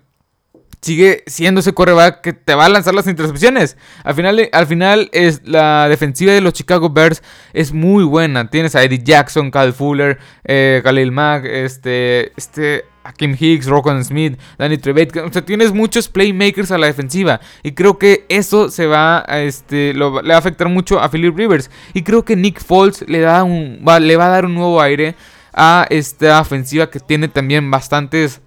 sigue 0.82 1.24
siendo 1.28 1.60
ese 1.60 1.74
coreback 1.74 2.22
que 2.22 2.32
te 2.32 2.56
va 2.56 2.66
a 2.66 2.70
lanzar 2.70 2.94
las 2.94 3.08
intercepciones. 3.08 3.76
Al 4.04 4.16
final, 4.16 4.50
al 4.52 4.66
final 4.66 5.10
es 5.12 5.42
la 5.44 5.90
defensiva 5.90 6.32
de 6.32 6.40
los 6.40 6.54
Chicago 6.54 6.90
Bears 6.90 7.22
es 7.52 7.74
muy 7.74 8.06
buena. 8.06 8.50
Tienes 8.50 8.76
a 8.76 8.84
Eddie 8.84 9.04
Jackson, 9.04 9.52
Kyle 9.52 9.74
Fuller, 9.74 10.20
eh, 10.46 10.80
Khalil 10.82 11.12
Mack, 11.12 11.44
este, 11.46 12.32
este, 12.38 12.86
Kim 13.18 13.36
Hicks, 13.40 13.66
Rocco 13.68 14.04
Smith, 14.04 14.40
Danny 14.58 14.78
Trevet. 14.78 15.16
O 15.18 15.32
sea, 15.32 15.44
tienes 15.44 15.74
muchos 15.74 16.08
playmakers 16.08 16.72
a 16.72 16.78
la 16.78 16.88
defensiva. 16.88 17.40
Y 17.64 17.72
creo 17.72 17.98
que 17.98 18.26
eso 18.30 18.70
se 18.70 18.86
va 18.86 19.24
a, 19.28 19.42
este, 19.42 19.94
le 19.94 20.10
va 20.10 20.36
a 20.36 20.38
afectar 20.38 20.70
mucho 20.70 21.00
a 21.00 21.10
Philip 21.10 21.36
Rivers. 21.36 21.70
Y 21.94 22.04
creo 22.04 22.24
que 22.24 22.36
Nick 22.36 22.64
Foles 22.64 23.06
le, 23.08 23.20
da 23.20 23.44
un, 23.44 23.84
le 24.02 24.16
va 24.16 24.26
a 24.26 24.30
dar 24.30 24.46
un 24.46 24.56
nuevo 24.56 24.82
aire 24.82 25.16
a 25.54 25.88
esta 25.90 26.40
ofensiva 26.40 26.90
que 26.90 27.00
tiene 27.00 27.28
también 27.28 27.70
bastantes 27.72 28.42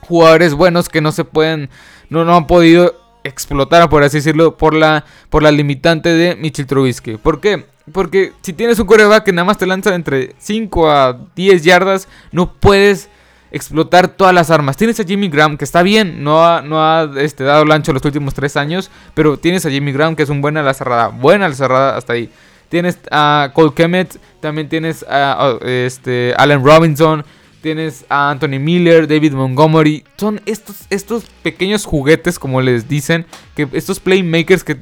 jugadores 0.00 0.54
buenos 0.54 0.88
que 0.88 1.00
no 1.00 1.12
se 1.12 1.24
pueden, 1.24 1.70
no, 2.10 2.24
no 2.24 2.36
han 2.36 2.46
podido 2.46 2.94
explotar, 3.24 3.88
por 3.88 4.02
así 4.02 4.18
decirlo, 4.18 4.56
por 4.56 4.74
la, 4.74 5.04
por 5.30 5.42
la 5.42 5.50
limitante 5.50 6.10
de 6.10 6.36
Mitchell 6.36 6.66
Trubisky. 6.66 7.16
¿Por 7.16 7.40
qué? 7.40 7.64
Porque 7.92 8.32
si 8.42 8.52
tienes 8.52 8.78
un 8.78 8.86
coreback 8.86 9.24
que 9.24 9.32
nada 9.32 9.44
más 9.44 9.58
te 9.58 9.66
lanza 9.66 9.94
entre 9.94 10.34
5 10.38 10.90
a 10.90 11.18
10 11.34 11.64
yardas, 11.64 12.08
no 12.32 12.52
puedes 12.52 13.08
explotar 13.54 14.08
todas 14.08 14.34
las 14.34 14.50
armas. 14.50 14.76
Tienes 14.76 14.98
a 15.00 15.04
Jimmy 15.04 15.28
Graham, 15.28 15.56
que 15.56 15.64
está 15.64 15.82
bien, 15.82 16.22
no 16.24 16.44
ha, 16.44 16.60
no 16.60 16.82
ha 16.82 17.10
este, 17.16 17.44
dado 17.44 17.64
lancho 17.64 17.92
los 17.92 18.04
últimos 18.04 18.34
3 18.34 18.56
años, 18.56 18.90
pero 19.14 19.38
tienes 19.38 19.64
a 19.64 19.70
Jimmy 19.70 19.92
Graham, 19.92 20.16
que 20.16 20.24
es 20.24 20.28
un 20.28 20.40
buena 20.40 20.60
a 20.60 20.62
la 20.64 20.74
cerrada, 20.74 21.08
buena 21.08 21.46
a 21.46 21.48
la 21.48 21.54
cerrada 21.54 21.96
hasta 21.96 22.14
ahí. 22.14 22.30
Tienes 22.68 22.98
a 23.10 23.50
Cole 23.54 23.72
Kemet, 23.74 24.18
también 24.40 24.68
tienes 24.68 25.04
a, 25.08 25.58
este, 25.62 26.34
Allen 26.36 26.64
Robinson, 26.64 27.24
Tienes 27.64 28.04
a 28.10 28.30
Anthony 28.30 28.58
Miller, 28.60 29.08
David 29.08 29.32
Montgomery. 29.32 30.04
Son 30.18 30.38
estos, 30.44 30.84
estos 30.90 31.24
pequeños 31.42 31.86
juguetes, 31.86 32.38
como 32.38 32.60
les 32.60 32.88
dicen. 32.88 33.24
Que 33.56 33.66
estos 33.72 34.00
playmakers 34.00 34.62
que 34.62 34.76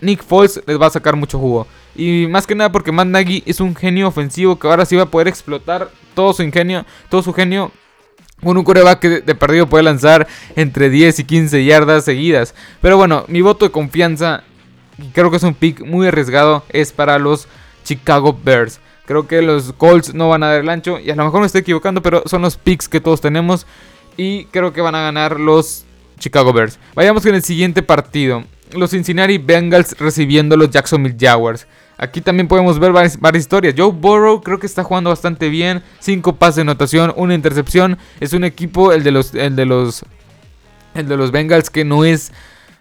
Nick 0.00 0.24
Foles 0.24 0.60
les 0.66 0.76
va 0.80 0.86
a 0.86 0.90
sacar 0.90 1.14
mucho 1.14 1.38
jugo. 1.38 1.68
Y 1.94 2.26
más 2.28 2.44
que 2.44 2.56
nada 2.56 2.72
porque 2.72 2.90
Matt 2.90 3.06
Nagy 3.06 3.44
es 3.46 3.60
un 3.60 3.76
genio 3.76 4.08
ofensivo 4.08 4.58
que 4.58 4.66
ahora 4.66 4.84
sí 4.84 4.96
va 4.96 5.04
a 5.04 5.10
poder 5.10 5.28
explotar 5.28 5.88
todo 6.14 6.32
su 6.32 6.42
ingenio, 6.42 6.84
todo 7.10 7.22
su 7.22 7.32
genio. 7.32 7.70
Con 8.42 8.56
un 8.56 8.64
coreback 8.64 9.00
que 9.00 9.08
de 9.20 9.34
perdido 9.34 9.66
puede 9.66 9.84
lanzar 9.84 10.26
entre 10.56 10.90
10 10.90 11.20
y 11.20 11.24
15 11.24 11.64
yardas 11.64 12.04
seguidas. 12.04 12.54
Pero 12.80 12.96
bueno, 12.96 13.24
mi 13.28 13.40
voto 13.40 13.64
de 13.64 13.70
confianza, 13.70 14.44
y 14.98 15.08
creo 15.08 15.30
que 15.30 15.38
es 15.38 15.42
un 15.42 15.54
pick 15.54 15.80
muy 15.80 16.06
arriesgado, 16.06 16.64
es 16.68 16.92
para 16.92 17.18
los 17.18 17.48
Chicago 17.84 18.38
Bears. 18.44 18.80
Creo 19.06 19.28
que 19.28 19.40
los 19.40 19.72
Colts 19.72 20.14
no 20.14 20.28
van 20.28 20.42
a 20.42 20.48
dar 20.48 20.60
el 20.60 20.68
ancho. 20.68 20.98
Y 20.98 21.10
a 21.10 21.16
lo 21.16 21.24
mejor 21.24 21.40
me 21.40 21.46
estoy 21.46 21.60
equivocando, 21.60 22.02
pero 22.02 22.24
son 22.26 22.42
los 22.42 22.56
picks 22.56 22.88
que 22.88 23.00
todos 23.00 23.20
tenemos. 23.20 23.66
Y 24.16 24.46
creo 24.46 24.72
que 24.72 24.80
van 24.80 24.96
a 24.96 25.02
ganar 25.02 25.38
los 25.38 25.84
Chicago 26.18 26.52
Bears. 26.52 26.78
Vayamos 26.94 27.22
con 27.22 27.34
el 27.34 27.42
siguiente 27.42 27.82
partido. 27.82 28.44
Los 28.72 28.90
Cincinnati 28.90 29.38
Bengals 29.38 29.96
recibiendo 29.98 30.56
los 30.56 30.70
Jacksonville 30.70 31.16
Jaguars. 31.18 31.66
Aquí 31.98 32.20
también 32.20 32.48
podemos 32.48 32.78
ver 32.78 32.92
varias, 32.92 33.18
historias. 33.34 33.74
Joe 33.76 33.92
Burrow 33.92 34.42
creo 34.42 34.58
que 34.58 34.66
está 34.66 34.84
jugando 34.84 35.10
bastante 35.10 35.48
bien. 35.48 35.82
Cinco 35.98 36.34
pases 36.36 36.56
de 36.56 36.62
anotación, 36.62 37.12
una 37.16 37.34
intercepción. 37.34 37.98
Es 38.20 38.32
un 38.32 38.44
equipo, 38.44 38.92
el 38.92 39.02
de 39.02 39.10
los, 39.10 39.34
el 39.34 39.56
de 39.56 39.64
los, 39.64 40.04
el 40.94 41.08
de 41.08 41.16
los 41.16 41.30
Bengals, 41.30 41.70
que 41.70 41.84
no 41.84 42.04
es 42.04 42.32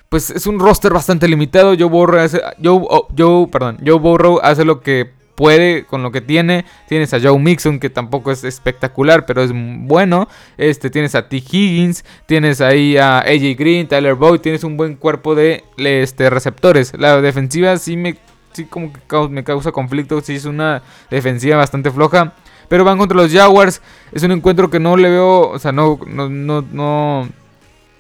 pues 0.09 0.29
es 0.29 0.47
un 0.47 0.59
roster 0.59 0.93
bastante 0.93 1.27
limitado. 1.27 1.75
Joe 1.77 1.89
Burrow 1.89 2.19
hace, 2.19 2.41
Joe, 2.63 2.85
oh, 2.89 3.07
Joe, 3.17 3.47
perdón, 3.47 3.79
Joe 3.85 3.99
Burrow 3.99 4.39
hace 4.41 4.63
lo 4.63 4.81
que 4.81 5.09
puede 5.35 5.85
con 5.85 6.03
lo 6.03 6.11
que 6.11 6.21
tiene. 6.21 6.65
Tienes 6.87 7.13
a 7.13 7.19
Joe 7.19 7.37
Mixon, 7.37 7.79
que 7.79 7.89
tampoco 7.89 8.31
es 8.31 8.43
espectacular, 8.43 9.25
pero 9.25 9.43
es 9.43 9.51
bueno. 9.53 10.27
Este, 10.57 10.89
tienes 10.89 11.15
a 11.15 11.27
T. 11.27 11.37
Higgins, 11.37 12.05
tienes 12.25 12.61
ahí 12.61 12.97
a 12.97 13.19
AJ 13.19 13.57
Green, 13.57 13.87
Tyler 13.87 14.15
Boyd, 14.15 14.39
tienes 14.39 14.63
un 14.63 14.77
buen 14.77 14.95
cuerpo 14.95 15.35
de 15.35 15.63
este, 15.77 16.29
receptores. 16.29 16.93
La 16.97 17.21
defensiva 17.21 17.77
sí 17.77 17.97
me, 17.97 18.17
sí 18.55 18.65
como 18.65 18.91
que 18.93 18.99
me 19.29 19.43
causa 19.43 19.71
conflicto, 19.71 20.21
sí 20.21 20.35
es 20.35 20.45
una 20.45 20.81
defensiva 21.11 21.57
bastante 21.57 21.91
floja. 21.91 22.33
Pero 22.67 22.83
van 22.83 22.97
contra 22.97 23.17
los 23.17 23.31
Jaguars. 23.31 23.81
Es 24.11 24.23
un 24.23 24.31
encuentro 24.31 24.71
que 24.71 24.79
no 24.79 24.97
le 24.97 25.09
veo, 25.09 25.49
o 25.49 25.59
sea, 25.59 25.71
no, 25.71 25.99
no, 26.07 26.29
no, 26.29 26.61
no 26.71 27.29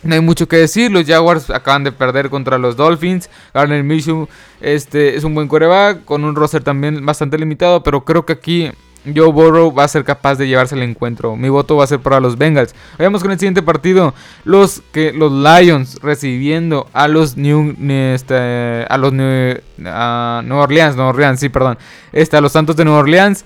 no 0.05 0.13
hay 0.13 0.21
mucho 0.21 0.47
que 0.47 0.57
decir. 0.57 0.91
Los 0.91 1.05
Jaguars 1.05 1.49
acaban 1.49 1.83
de 1.83 1.91
perder 1.91 2.29
contra 2.29 2.57
los 2.57 2.77
Dolphins. 2.77 3.29
Garner 3.53 3.83
Minshew 3.83 4.27
este, 4.61 5.15
es 5.15 5.23
un 5.23 5.33
buen 5.33 5.47
coreback. 5.47 6.05
Con 6.05 6.23
un 6.23 6.35
roster 6.35 6.63
también 6.63 7.05
bastante 7.05 7.37
limitado. 7.37 7.81
Pero 7.83 8.05
creo 8.05 8.25
que 8.25 8.33
aquí 8.33 8.71
Joe 9.13 9.31
Burrow 9.31 9.73
va 9.73 9.83
a 9.83 9.87
ser 9.87 10.03
capaz 10.03 10.35
de 10.35 10.47
llevarse 10.47 10.75
el 10.75 10.83
encuentro. 10.83 11.35
Mi 11.35 11.49
voto 11.49 11.75
va 11.75 11.83
a 11.83 11.87
ser 11.87 11.99
para 11.99 12.19
los 12.19 12.37
Bengals. 12.37 12.73
Vayamos 12.97 13.21
con 13.21 13.31
el 13.31 13.39
siguiente 13.39 13.61
partido. 13.61 14.13
Los 14.43 14.81
que 14.91 15.11
los 15.11 15.31
Lions 15.31 15.99
recibiendo 16.01 16.87
a 16.93 17.07
los 17.07 17.37
New 17.37 17.75
este, 17.89 18.85
a 18.87 18.97
los 18.97 19.13
New, 19.13 19.57
Orleans, 19.85 20.95
New 20.95 21.05
Orleans, 21.05 21.39
sí, 21.39 21.49
perdón. 21.49 21.77
Este, 22.11 22.37
a 22.37 22.41
los 22.41 22.51
Santos 22.51 22.75
de 22.75 22.85
New 22.85 22.93
Orleans. 22.93 23.45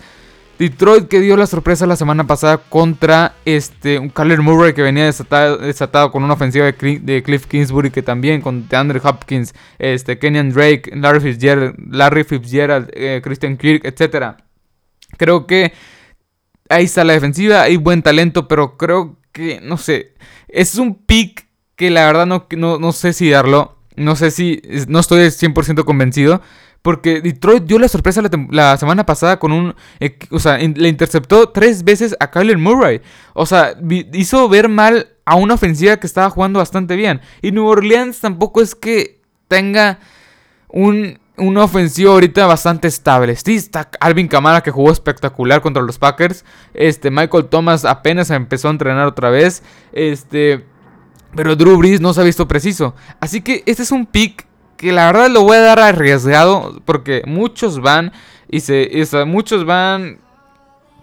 Detroit 0.59 1.07
que 1.07 1.21
dio 1.21 1.37
la 1.37 1.47
sorpresa 1.47 1.87
la 1.87 1.95
semana 1.95 2.27
pasada 2.27 2.57
contra 2.57 3.33
este, 3.45 3.97
un 3.97 4.09
Kyler 4.09 4.41
Murray 4.41 4.73
que 4.73 4.81
venía 4.81 5.05
desatado, 5.05 6.11
con 6.11 6.21
una 6.21 6.33
ofensiva 6.33 6.65
de, 6.65 7.23
Cliff 7.23 7.45
Kingsbury 7.45 7.91
que 7.91 8.01
también 8.01 8.41
con 8.41 8.67
DeAndre 8.67 8.99
Hopkins, 9.01 9.53
este, 9.77 10.19
Kenyan 10.19 10.51
Drake, 10.51 10.91
Larry 10.93 11.21
Fitzgerald, 11.21 11.75
Larry 11.89 12.25
Fitzgerald 12.25 12.89
eh, 12.91 13.21
Christian 13.23 13.55
Kirk, 13.55 13.85
etc. 13.85 14.35
Creo 15.19 15.45
que 15.45 15.73
ahí 16.69 16.85
está 16.85 17.03
la 17.03 17.13
defensiva, 17.13 17.61
hay 17.61 17.77
buen 17.77 18.01
talento, 18.01 18.47
pero 18.47 18.77
creo 18.77 19.17
que, 19.33 19.59
no 19.61 19.77
sé, 19.77 20.15
es 20.47 20.75
un 20.75 20.95
pick 20.95 21.47
que 21.75 21.91
la 21.91 22.05
verdad 22.05 22.25
no, 22.25 22.47
no, 22.57 22.79
no 22.79 22.91
sé 22.93 23.13
si 23.13 23.29
darlo, 23.29 23.77
no 23.97 24.15
sé 24.15 24.31
si, 24.31 24.61
no 24.88 24.99
estoy 24.99 25.19
100% 25.27 25.83
convencido. 25.83 26.41
Porque 26.81 27.19
Detroit 27.19 27.65
dio 27.65 27.77
la 27.77 27.89
sorpresa 27.89 28.21
la, 28.51 28.77
semana 28.77 29.05
pasada 29.05 29.38
con 29.38 29.51
un... 29.51 29.75
o 30.31 30.39
sea, 30.39 30.57
le 30.57 30.88
interceptó 30.88 31.49
tres 31.49 31.83
veces 31.83 32.15
a 32.21 32.31
Kyler 32.31 32.57
Murray. 32.57 33.01
O 33.33 33.45
sea, 33.45 33.75
hizo 34.13 34.47
ver 34.47 34.69
mal 34.69 35.09
a 35.25 35.35
una 35.35 35.55
ofensiva 35.55 35.97
que 35.97 36.07
estaba 36.07 36.29
jugando 36.29 36.59
bastante 36.59 36.95
bien. 36.95 37.19
Y 37.41 37.51
New 37.51 37.65
Orleans 37.67 38.21
tampoco 38.21 38.61
es 38.61 38.75
que 38.75 39.19
tenga 39.49 39.99
un, 40.69 41.19
una 41.39 41.63
ofensiva 41.63 42.12
ahorita 42.12 42.46
bastante 42.46 42.88
estable. 42.88 43.34
Está 43.34 43.89
Alvin 44.00 44.27
Kamara 44.27 44.62
que 44.62 44.72
jugó 44.72 44.91
espectacular 44.91 45.62
contra 45.62 45.84
los 45.84 45.98
Packers. 45.98 46.46
Este, 46.74 47.12
Michael 47.12 47.46
Thomas 47.46 47.86
apenas 47.86 48.29
empezó 48.29 48.67
a 48.67 48.72
entrenar 48.72 49.08
otra 49.08 49.29
vez. 49.29 49.63
Este... 49.91 50.65
Pero 51.36 51.55
Drew 51.55 51.77
Brees 51.77 52.01
no 52.01 52.12
se 52.13 52.22
ha 52.22 52.24
visto 52.24 52.48
preciso. 52.48 52.96
Así 53.19 53.41
que 53.41 53.62
este 53.67 53.84
es 53.84 53.91
un 53.91 54.08
pick 54.08 54.48
que 54.77 54.91
la 54.91 55.08
verdad 55.08 55.29
lo 55.29 55.43
voy 55.43 55.58
a 55.58 55.62
dar 55.62 55.79
arriesgado 55.79 56.81
porque 56.86 57.22
muchos 57.27 57.81
van 57.81 58.13
y 58.50 58.62
se 58.62 58.89
muchos 59.27 59.65
van 59.65 60.19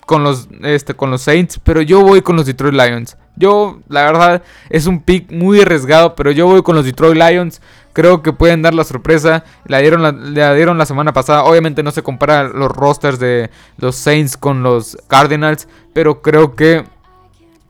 con 0.06 0.22
los 0.22 0.48
este 0.62 0.94
con 0.94 1.10
los 1.10 1.22
Saints, 1.22 1.60
pero 1.62 1.82
yo 1.82 2.00
voy 2.00 2.22
con 2.22 2.36
los 2.36 2.46
Detroit 2.46 2.74
Lions. 2.74 3.18
Yo 3.36 3.80
la 3.88 4.04
verdad 4.04 4.42
es 4.70 4.86
un 4.86 5.02
pick 5.02 5.30
muy 5.30 5.60
arriesgado, 5.60 6.14
pero 6.14 6.30
yo 6.30 6.46
voy 6.46 6.62
con 6.62 6.74
los 6.74 6.84
Detroit 6.84 7.16
Lions. 7.16 7.60
Creo 7.96 8.20
que 8.20 8.34
pueden 8.34 8.60
dar 8.60 8.74
la 8.74 8.84
sorpresa. 8.84 9.42
La 9.64 9.78
dieron 9.78 10.02
la, 10.02 10.52
dieron 10.52 10.76
la 10.76 10.84
semana 10.84 11.14
pasada. 11.14 11.44
Obviamente 11.44 11.82
no 11.82 11.90
se 11.92 12.02
compara 12.02 12.42
los 12.42 12.70
rosters 12.70 13.18
de 13.18 13.48
los 13.78 13.96
Saints 13.96 14.36
con 14.36 14.62
los 14.62 14.98
Cardinals, 15.08 15.66
pero 15.94 16.20
creo 16.20 16.54
que 16.54 16.84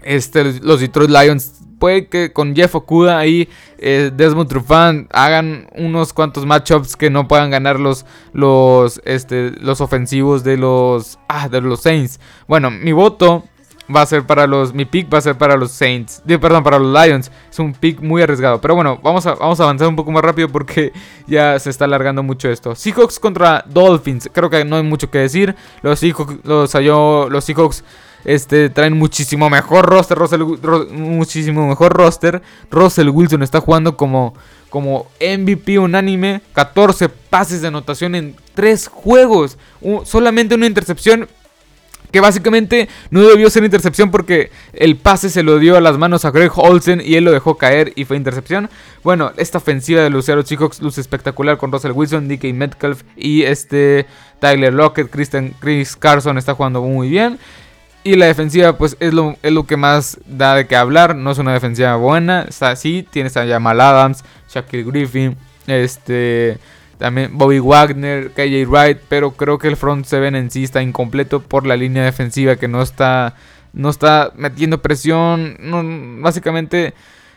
este, 0.03 0.59
los 0.63 0.81
Detroit 0.81 1.11
Lions 1.11 1.63
puede 1.79 2.09
que 2.09 2.33
con 2.33 2.57
Jeff 2.57 2.75
Okuda 2.75 3.19
ahí, 3.19 3.49
eh, 3.79 4.11
Desmond 4.13 4.49
Trufant 4.49 5.09
hagan 5.13 5.69
unos 5.77 6.13
cuantos 6.13 6.45
matchups 6.45 6.97
que 6.97 7.09
no 7.09 7.29
puedan 7.29 7.53
ganar 7.53 7.79
los, 7.79 8.05
los, 8.33 9.01
este, 9.05 9.53
los 9.61 9.81
ofensivos 9.81 10.43
de 10.43 10.57
los, 10.57 11.21
ah, 11.29 11.49
de 11.49 11.61
los 11.61 11.83
Saints. 11.83 12.19
Bueno, 12.49 12.73
mi 12.73 12.91
voto 12.91 13.45
va 13.95 14.03
a 14.03 14.07
ser 14.07 14.25
para 14.25 14.47
los, 14.47 14.75
mi 14.75 14.85
pick 14.85 15.13
va 15.13 15.19
a 15.19 15.21
ser 15.21 15.37
para 15.37 15.57
los 15.57 15.71
Saints, 15.71 16.23
perdón, 16.27 16.63
para 16.63 16.79
los 16.79 16.93
Lions. 16.93 17.31
Es 17.51 17.59
un 17.59 17.73
pick 17.73 18.01
muy 18.01 18.23
arriesgado, 18.23 18.61
pero 18.61 18.75
bueno, 18.75 18.99
vamos 19.03 19.27
a, 19.27 19.35
vamos 19.35 19.61
a 19.61 19.65
avanzar 19.65 19.89
un 19.89 19.97
poco 19.97 20.11
más 20.11 20.23
rápido 20.23 20.49
porque 20.49 20.93
ya 21.27 21.59
se 21.59 21.71
está 21.71 21.85
alargando 21.85 22.23
mucho 22.23 22.49
esto. 22.49 22.75
Seahawks 22.75 23.19
contra 23.19 23.65
Dolphins, 23.67 24.29
creo 24.33 24.51
que 24.51 24.65
no 24.65 24.77
hay 24.77 24.83
mucho 24.83 25.11
que 25.11 25.19
decir. 25.19 25.55
Los 25.83 26.01
Seahawks, 26.01 26.45
los, 26.45 26.75
los 26.75 27.45
Seahawks 27.45 27.85
este, 28.27 28.71
traen 28.71 28.99
muchísimo 28.99 29.49
mejor 29.49 29.87
roster. 29.87 30.19
muchísimo 30.91 31.67
mejor 31.69 31.93
roster. 31.93 32.43
Russell 32.71 33.09
Wilson 33.09 33.45
está 33.45 33.61
jugando 33.61 33.97
como, 33.97 34.35
como 34.69 35.07
MVP 35.21 35.79
unánime. 35.79 36.43
14 36.53 37.09
pases 37.09 37.63
de 37.63 37.69
anotación 37.69 38.17
en 38.17 38.35
3 38.55 38.89
juegos. 38.89 39.57
solamente 40.05 40.57
una 40.57 40.67
intercepción. 40.67 41.29
Básicamente 42.21 42.89
no 43.11 43.23
debió 43.23 43.51
ser 43.51 43.65
intercepción 43.65 44.11
porque 44.11 44.51
el 44.73 44.97
pase 44.97 45.31
se 45.31 45.43
lo 45.43 45.59
dio 45.59 45.77
a 45.77 45.81
las 45.81 45.99
manos 45.99 46.25
a 46.25 46.31
Greg 46.31 46.53
Olsen 46.57 47.01
y 47.05 47.15
él 47.15 47.25
lo 47.25 47.33
dejó 47.33 47.57
caer 47.57 47.93
y 47.97 48.05
fue 48.05 48.17
intercepción. 48.17 48.69
Bueno, 49.03 49.33
esta 49.37 49.59
ofensiva 49.59 50.03
de 50.03 50.11
Luciano 50.11 50.43
Seahawks 50.43 50.81
luce 50.83 51.01
espectacular 51.01 51.59
con 51.59 51.73
Russell 51.73 51.93
Wilson, 51.93 52.29
DK 52.29 52.53
Metcalf 52.55 53.03
y 53.17 53.43
este 53.43 54.07
Tyler 54.41 54.73
Lockett. 54.73 55.11
Christian, 55.11 55.55
Chris 55.61 55.97
Carson 55.97 56.39
está 56.39 56.55
jugando 56.55 56.83
muy 56.83 57.09
bien. 57.09 57.39
Y 58.07 58.15
la 58.15 58.27
defensiva, 58.27 58.79
pues 58.79 58.97
es 59.01 59.13
lo, 59.13 59.37
es 59.43 59.53
lo 59.53 59.67
que 59.67 59.77
más 59.77 60.19
da 60.27 60.55
de 60.55 60.69
qué 60.69 60.77
hablar. 60.77 61.17
No 61.17 61.33
es 61.33 61.39
una 61.39 61.53
defensiva 61.53 61.97
buena. 61.97 62.43
Está 62.43 62.71
así. 62.71 63.05
Tienes 63.11 63.37
a 63.37 63.45
Jamal 63.45 63.81
Adams, 63.81 64.23
Shaquille 64.49 64.85
Griffin, 64.85 65.37
este. 65.67 66.59
También 66.99 67.37
Bobby 67.37 67.59
Wagner, 67.59 68.31
KJ 68.33 68.67
Wright. 68.67 68.99
Pero 69.09 69.33
creo 69.33 69.59
que 69.59 69.69
el 69.69 69.77
front 69.77 70.07
seven 70.07 70.35
en 70.35 70.51
sí 70.51 70.65
está 70.65 70.83
incompleto 70.83 71.41
por 71.41 71.67
la 71.67 71.77
línea 71.77 72.05
defensiva 72.05 72.57
que 72.57 72.69
no 72.69 72.83
está. 72.83 73.35
No 73.73 73.91
está 73.91 74.33
metiendo 74.37 74.83
presión. 74.83 75.57
Básicamente. 76.23 76.95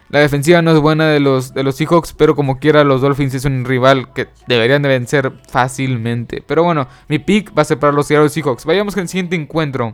La 0.10 0.20
defensiva 0.20 0.64
no 0.64 0.72
es 0.72 0.80
buena 0.80 1.08
de 1.08 1.20
los, 1.20 1.54
de 1.54 1.62
los 1.62 1.76
Seahawks, 1.76 2.14
pero 2.14 2.36
como 2.36 2.58
quiera 2.58 2.84
los 2.84 3.02
Dolphins 3.02 3.36
es 3.36 3.46
un 3.46 3.64
rival 3.64 4.12
que 4.12 4.28
deberían 4.48 4.82
de 4.82 4.90
vencer 4.90 5.32
fácilmente. 5.48 6.44
Pero 6.48 6.64
bueno, 6.64 6.88
mi 7.08 7.20
pick 7.20 7.56
va 7.56 7.62
a 7.62 7.66
ser 7.66 7.78
para 7.78 7.94
los 7.94 8.08
Seattle 8.08 8.30
Seahawks. 8.30 8.66
Vayamos 8.66 8.96
con 8.96 9.04
el 9.04 9.08
siguiente 9.08 9.36
encuentro. 9.36 9.94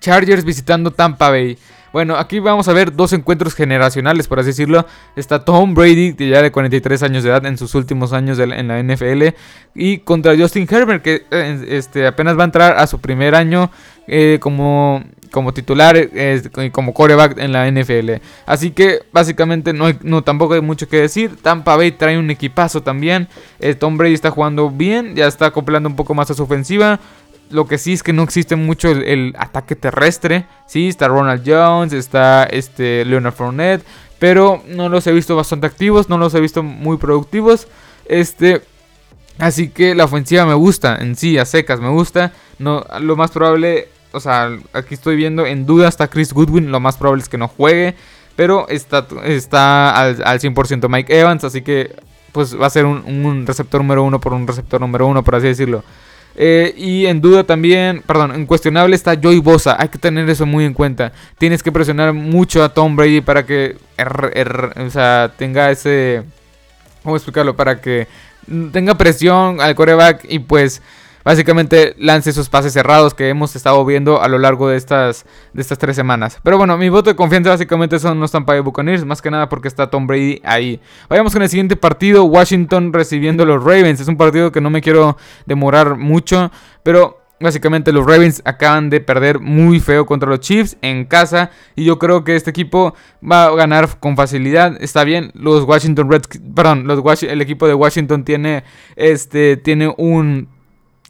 Chargers 0.00 0.44
visitando 0.44 0.90
Tampa 0.90 1.30
Bay. 1.30 1.56
Bueno, 1.92 2.16
aquí 2.16 2.38
vamos 2.38 2.68
a 2.68 2.72
ver 2.72 2.94
dos 2.96 3.12
encuentros 3.12 3.54
generacionales, 3.54 4.26
por 4.26 4.40
así 4.40 4.48
decirlo. 4.48 4.86
Está 5.14 5.44
Tom 5.44 5.74
Brady, 5.74 6.14
ya 6.16 6.40
de 6.40 6.50
43 6.50 7.02
años 7.02 7.22
de 7.22 7.30
edad, 7.30 7.44
en 7.44 7.58
sus 7.58 7.74
últimos 7.74 8.12
años 8.14 8.38
en 8.38 8.68
la 8.68 8.82
NFL. 8.82 9.34
Y 9.74 9.98
contra 9.98 10.36
Justin 10.36 10.66
Herbert, 10.70 11.02
que 11.02 11.26
eh, 11.30 11.64
este, 11.68 12.06
apenas 12.06 12.38
va 12.38 12.42
a 12.42 12.46
entrar 12.46 12.78
a 12.78 12.86
su 12.86 12.98
primer 12.98 13.34
año 13.34 13.70
eh, 14.06 14.38
como, 14.40 15.04
como 15.30 15.52
titular 15.52 15.96
y 15.96 16.70
como 16.70 16.94
coreback 16.94 17.38
en 17.38 17.52
la 17.52 17.70
NFL. 17.70 18.12
Así 18.46 18.70
que 18.70 19.00
básicamente 19.12 19.74
no, 19.74 19.86
no 20.02 20.22
tampoco 20.22 20.54
hay 20.54 20.62
mucho 20.62 20.88
que 20.88 20.96
decir. 20.96 21.36
Tampa 21.42 21.76
Bay 21.76 21.92
trae 21.92 22.18
un 22.18 22.30
equipazo 22.30 22.82
también. 22.82 23.28
Eh, 23.60 23.74
Tom 23.74 23.98
Brady 23.98 24.14
está 24.14 24.30
jugando 24.30 24.70
bien, 24.70 25.14
ya 25.14 25.26
está 25.26 25.46
acoplando 25.46 25.90
un 25.90 25.96
poco 25.96 26.14
más 26.14 26.30
a 26.30 26.34
su 26.34 26.42
ofensiva. 26.42 27.00
Lo 27.52 27.66
que 27.66 27.78
sí 27.78 27.92
es 27.92 28.02
que 28.02 28.12
no 28.12 28.22
existe 28.22 28.56
mucho 28.56 28.90
el, 28.90 29.34
ataque 29.38 29.76
terrestre. 29.76 30.46
Sí, 30.66 30.88
está 30.88 31.08
Ronald 31.08 31.42
Jones, 31.46 31.92
está 31.92 32.44
este 32.44 33.04
Leonard 33.04 33.34
Fournette. 33.34 33.84
Pero 34.18 34.62
no 34.68 34.88
los 34.88 35.06
he 35.06 35.12
visto 35.12 35.36
bastante 35.36 35.66
activos, 35.66 36.08
no 36.08 36.16
los 36.18 36.34
he 36.34 36.40
visto 36.40 36.62
muy 36.62 36.96
productivos. 36.96 37.68
Este. 38.06 38.62
Así 39.38 39.68
que 39.68 39.94
la 39.94 40.04
ofensiva 40.04 40.44
me 40.46 40.54
gusta, 40.54 40.96
en 40.96 41.16
sí, 41.16 41.38
a 41.38 41.44
secas 41.44 41.80
me 41.80 41.88
gusta. 41.88 42.32
No, 42.58 42.84
lo 43.00 43.16
más 43.16 43.30
probable, 43.30 43.88
o 44.12 44.20
sea, 44.20 44.50
aquí 44.72 44.94
estoy 44.94 45.16
viendo 45.16 45.46
en 45.46 45.66
duda 45.66 45.88
está 45.88 46.08
Chris 46.08 46.32
Goodwin. 46.32 46.70
Lo 46.70 46.80
más 46.80 46.96
probable 46.96 47.22
es 47.22 47.28
que 47.28 47.38
no 47.38 47.48
juegue. 47.48 47.94
Pero 48.36 48.66
está, 48.68 49.06
está 49.24 49.90
al, 49.96 50.22
al 50.24 50.40
100% 50.40 50.88
Mike 50.88 51.18
Evans. 51.18 51.44
Así 51.44 51.62
que 51.62 51.94
pues 52.32 52.58
va 52.58 52.66
a 52.66 52.70
ser 52.70 52.86
un, 52.86 53.04
un 53.04 53.46
receptor 53.46 53.80
número 53.80 54.02
uno 54.02 54.20
por 54.20 54.32
un 54.32 54.46
receptor 54.46 54.80
número 54.80 55.06
uno, 55.06 55.22
por 55.22 55.36
así 55.36 55.46
decirlo. 55.46 55.84
Eh, 56.34 56.74
y 56.76 57.06
en 57.06 57.20
duda 57.20 57.44
también, 57.44 58.02
perdón, 58.06 58.34
en 58.34 58.46
cuestionable 58.46 58.96
está 58.96 59.18
Joey 59.20 59.38
Bosa. 59.38 59.76
Hay 59.78 59.88
que 59.88 59.98
tener 59.98 60.28
eso 60.30 60.46
muy 60.46 60.64
en 60.64 60.74
cuenta. 60.74 61.12
Tienes 61.38 61.62
que 61.62 61.72
presionar 61.72 62.12
mucho 62.12 62.62
a 62.62 62.70
Tom 62.70 62.96
Brady 62.96 63.20
para 63.20 63.44
que 63.44 63.76
o 63.96 64.90
sea, 64.90 65.32
tenga 65.36 65.70
ese... 65.70 66.22
¿Cómo 67.02 67.16
explicarlo? 67.16 67.56
Para 67.56 67.80
que 67.80 68.06
tenga 68.72 68.96
presión 68.96 69.60
al 69.60 69.74
coreback 69.74 70.24
y 70.28 70.38
pues 70.38 70.82
básicamente 71.24 71.94
lance 71.98 72.30
esos 72.30 72.48
pases 72.48 72.72
cerrados 72.72 73.14
que 73.14 73.28
hemos 73.28 73.56
estado 73.56 73.84
viendo 73.84 74.20
a 74.22 74.28
lo 74.28 74.38
largo 74.38 74.68
de 74.68 74.76
estas, 74.76 75.24
de 75.52 75.62
estas 75.62 75.78
tres 75.78 75.96
semanas. 75.96 76.38
Pero 76.42 76.58
bueno, 76.58 76.76
mi 76.76 76.88
voto 76.88 77.10
de 77.10 77.16
confianza 77.16 77.50
básicamente 77.50 77.98
son 77.98 78.20
los 78.20 78.30
Tampa 78.30 78.52
Bay 78.52 78.62
Buccaneers, 78.62 79.04
más 79.04 79.22
que 79.22 79.30
nada 79.30 79.48
porque 79.48 79.68
está 79.68 79.90
Tom 79.90 80.06
Brady 80.06 80.40
ahí. 80.44 80.80
Vayamos 81.08 81.32
con 81.32 81.42
el 81.42 81.48
siguiente 81.48 81.76
partido, 81.76 82.24
Washington 82.24 82.92
recibiendo 82.92 83.44
los 83.44 83.62
Ravens. 83.62 84.00
Es 84.00 84.08
un 84.08 84.16
partido 84.16 84.52
que 84.52 84.60
no 84.60 84.70
me 84.70 84.80
quiero 84.80 85.16
demorar 85.46 85.96
mucho, 85.96 86.50
pero 86.82 87.22
Básicamente 87.42 87.92
los 87.92 88.06
Ravens 88.06 88.40
acaban 88.44 88.88
de 88.88 89.00
perder 89.00 89.40
muy 89.40 89.80
feo 89.80 90.06
contra 90.06 90.28
los 90.28 90.38
Chiefs 90.38 90.76
en 90.80 91.04
casa 91.04 91.50
y 91.74 91.84
yo 91.84 91.98
creo 91.98 92.22
que 92.22 92.36
este 92.36 92.50
equipo 92.50 92.94
va 93.20 93.46
a 93.46 93.54
ganar 93.56 93.98
con 93.98 94.14
facilidad. 94.14 94.80
Está 94.80 95.02
bien, 95.02 95.32
los 95.34 95.64
Washington 95.64 96.08
Redskins, 96.08 96.44
perdón, 96.54 96.86
los 96.86 97.22
el 97.24 97.40
equipo 97.40 97.66
de 97.66 97.74
Washington 97.74 98.24
tiene 98.24 98.62
este 98.94 99.56
tiene 99.56 99.92
un 99.98 100.51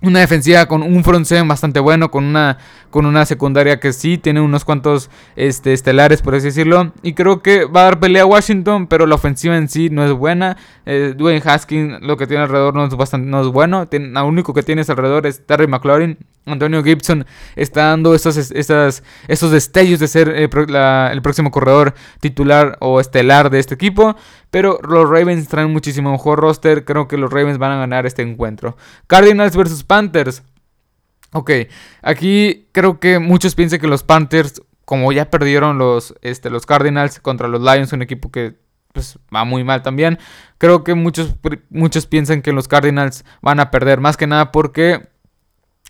una 0.03 0.21
defensiva 0.21 0.67
con 0.67 0.83
un 0.83 1.05
front 1.05 1.27
seven 1.27 1.49
bastante 1.49 1.81
bueno, 1.81 2.11
con 2.11 2.25
una, 2.25 2.59
con 2.91 3.07
una 3.07 3.25
secundaria 3.25 3.81
que 3.81 3.93
sí 3.93 4.19
tiene 4.19 4.41
unos 4.41 4.65
cuantos 4.65 5.11
este, 5.37 5.73
estelares, 5.73 6.23
por 6.23 6.35
así 6.35 6.47
decirlo. 6.47 6.93
Y 7.03 7.15
creo 7.15 7.43
que 7.43 7.65
va 7.65 7.83
a 7.83 7.85
dar 7.85 8.01
pelea 8.01 8.23
a 8.23 8.27
Washington, 8.27 8.87
pero 8.87 9.07
la 9.07 9.15
ofensiva 9.15 9.57
en 9.57 9.69
sí 9.69 9.91
no 9.91 10.05
es 10.05 10.13
buena. 10.13 10.57
Eh, 10.85 11.15
Dwayne 11.17 11.43
Haskins 11.45 12.03
lo 12.03 12.17
que 12.17 12.27
tiene 12.27 12.43
alrededor 12.43 12.75
no 12.75 12.85
es, 12.85 12.95
bastante, 12.97 13.29
no 13.29 13.41
es 13.41 13.49
bueno. 13.49 13.89
lo 13.91 14.27
único 14.27 14.53
que 14.53 14.63
tienes 14.63 14.91
alrededor 14.91 15.27
es 15.27 15.47
Terry 15.47 15.67
McLaurin. 15.67 16.19
Antonio 16.45 16.83
Gibson 16.83 17.25
está 17.55 17.85
dando 17.91 18.17
esos, 18.17 18.37
esos 18.37 19.51
destellos 19.53 20.01
de 20.01 20.09
ser 20.09 20.29
eh, 20.29 20.51
el 21.13 21.23
próximo 21.23 21.53
corredor 21.53 21.95
titular 22.19 22.77
o 22.81 22.99
estelar 22.99 23.49
de 23.49 23.61
este 23.61 23.75
equipo. 23.75 24.17
Pero 24.51 24.79
los 24.83 25.09
Ravens 25.09 25.49
traen 25.49 25.73
muchísimo 25.73 26.11
mejor 26.13 26.41
roster. 26.41 26.85
Creo 26.85 27.09
que 27.09 27.17
los 27.17 27.33
Ravens 27.33 27.59
van 27.59 27.73
a 27.73 27.79
ganar 27.79 28.07
este 28.07 28.23
encuentro. 28.23 28.77
Cardinals 29.07 29.57
versus 29.57 29.85
Panthers. 29.93 30.43
Ok, 31.35 31.51
aquí 32.01 32.67
creo 32.73 32.99
que 32.99 33.19
muchos 33.19 33.55
piensan 33.55 33.79
que 33.79 33.87
los 33.87 34.03
Panthers, 34.05 34.63
como 34.87 35.13
ya 35.13 35.29
perdieron 35.29 35.77
los, 35.77 36.15
este, 36.23 36.49
los 36.49 36.65
Cardinals 36.65 37.21
contra 37.21 37.47
los 37.47 37.61
Lions, 37.61 37.93
un 37.93 38.01
equipo 38.01 38.31
que 38.31 38.55
pues, 38.95 39.19
va 39.35 39.45
muy 39.45 39.65
mal 39.65 39.83
también. 39.83 40.19
Creo 40.57 40.83
que 40.83 40.95
muchos, 40.95 41.35
muchos 41.69 42.07
piensan 42.07 42.41
que 42.41 42.55
los 42.55 42.69
Cardinals 42.69 43.27
van 43.43 43.61
a 43.61 43.71
perder. 43.71 44.01
Más 44.01 44.17
que 44.17 44.27
nada 44.27 44.51
porque 44.51 45.11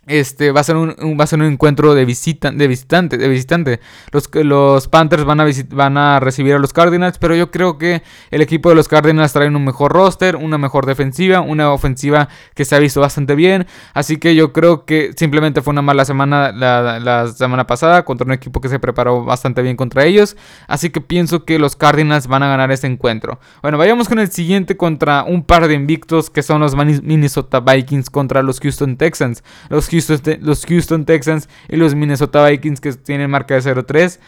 este 0.06 0.50
va 0.50 0.60
a 0.60 0.64
ser 0.64 0.74
un, 0.76 0.90
va 0.90 1.24
a 1.24 1.26
ser 1.28 1.38
un 1.38 1.46
encuentro 1.46 1.94
de 1.94 2.04
visita 2.04 2.50
de 2.50 2.66
visitante 2.66 3.18
de 3.18 3.28
visitante. 3.28 3.80
Los 4.10 4.28
los 4.34 4.88
Panthers 4.88 5.24
van 5.24 5.40
a 5.40 5.46
van 5.70 5.96
a 5.96 6.18
recibir 6.18 6.54
a 6.54 6.58
los 6.58 6.72
Cardinals 6.72 7.18
pero 7.18 7.36
yo 7.36 7.52
creo 7.52 7.78
que 7.78 8.02
el 8.32 8.42
equipo 8.42 8.68
de 8.68 8.74
los 8.74 8.88
Cardinals 8.88 9.32
trae 9.32 9.46
un 9.46 9.64
mejor 9.64 9.92
roster 9.92 10.34
una 10.34 10.58
mejor 10.58 10.86
defensiva 10.86 11.40
una 11.40 11.72
ofensiva 11.72 12.28
que 12.54 12.64
se 12.64 12.74
ha 12.74 12.80
visto 12.80 13.00
bastante 13.00 13.36
bien. 13.36 13.66
Así 13.94 14.16
que 14.16 14.34
yo 14.34 14.52
creo 14.52 14.84
que 14.86 15.12
simplemente 15.16 15.62
fue 15.62 15.70
una 15.70 15.82
mala 15.82 16.04
semana 16.04 16.50
la, 16.50 16.98
la 16.98 17.28
semana 17.28 17.68
pasada 17.68 18.04
contra 18.04 18.24
un 18.24 18.32
equipo 18.32 18.60
que 18.60 18.68
se 18.68 18.80
preparó 18.80 19.24
bastante 19.24 19.62
bien 19.62 19.76
contra 19.76 20.04
ellos. 20.04 20.36
Así 20.66 20.90
que 20.90 21.00
pienso 21.00 21.44
que 21.44 21.60
los 21.60 21.76
Cardinals 21.76 22.26
van 22.26 22.42
a 22.42 22.48
ganar 22.48 22.72
este 22.72 22.88
encuentro. 22.88 23.38
Bueno 23.62 23.78
vayamos 23.78 24.08
con 24.08 24.18
el 24.18 24.30
siguiente 24.32 24.76
contra 24.76 25.22
un 25.22 25.44
par 25.44 25.68
de 25.68 25.74
invictos 25.74 26.28
que 26.28 26.42
son 26.42 26.60
los 26.60 26.74
Minnesota 26.74 27.60
Vikings 27.60 28.10
contra 28.10 28.42
los 28.42 28.58
Houston 28.58 28.96
Texans. 28.96 29.44
Los 29.68 29.91
los 30.40 30.66
Houston 30.66 31.04
Texans 31.04 31.48
y 31.68 31.76
los 31.76 31.94
Minnesota 31.94 32.46
Vikings 32.46 32.80
que 32.80 32.92
tienen 32.92 33.30
marca 33.30 33.54
de 33.54 33.60
0-3. 33.60 34.18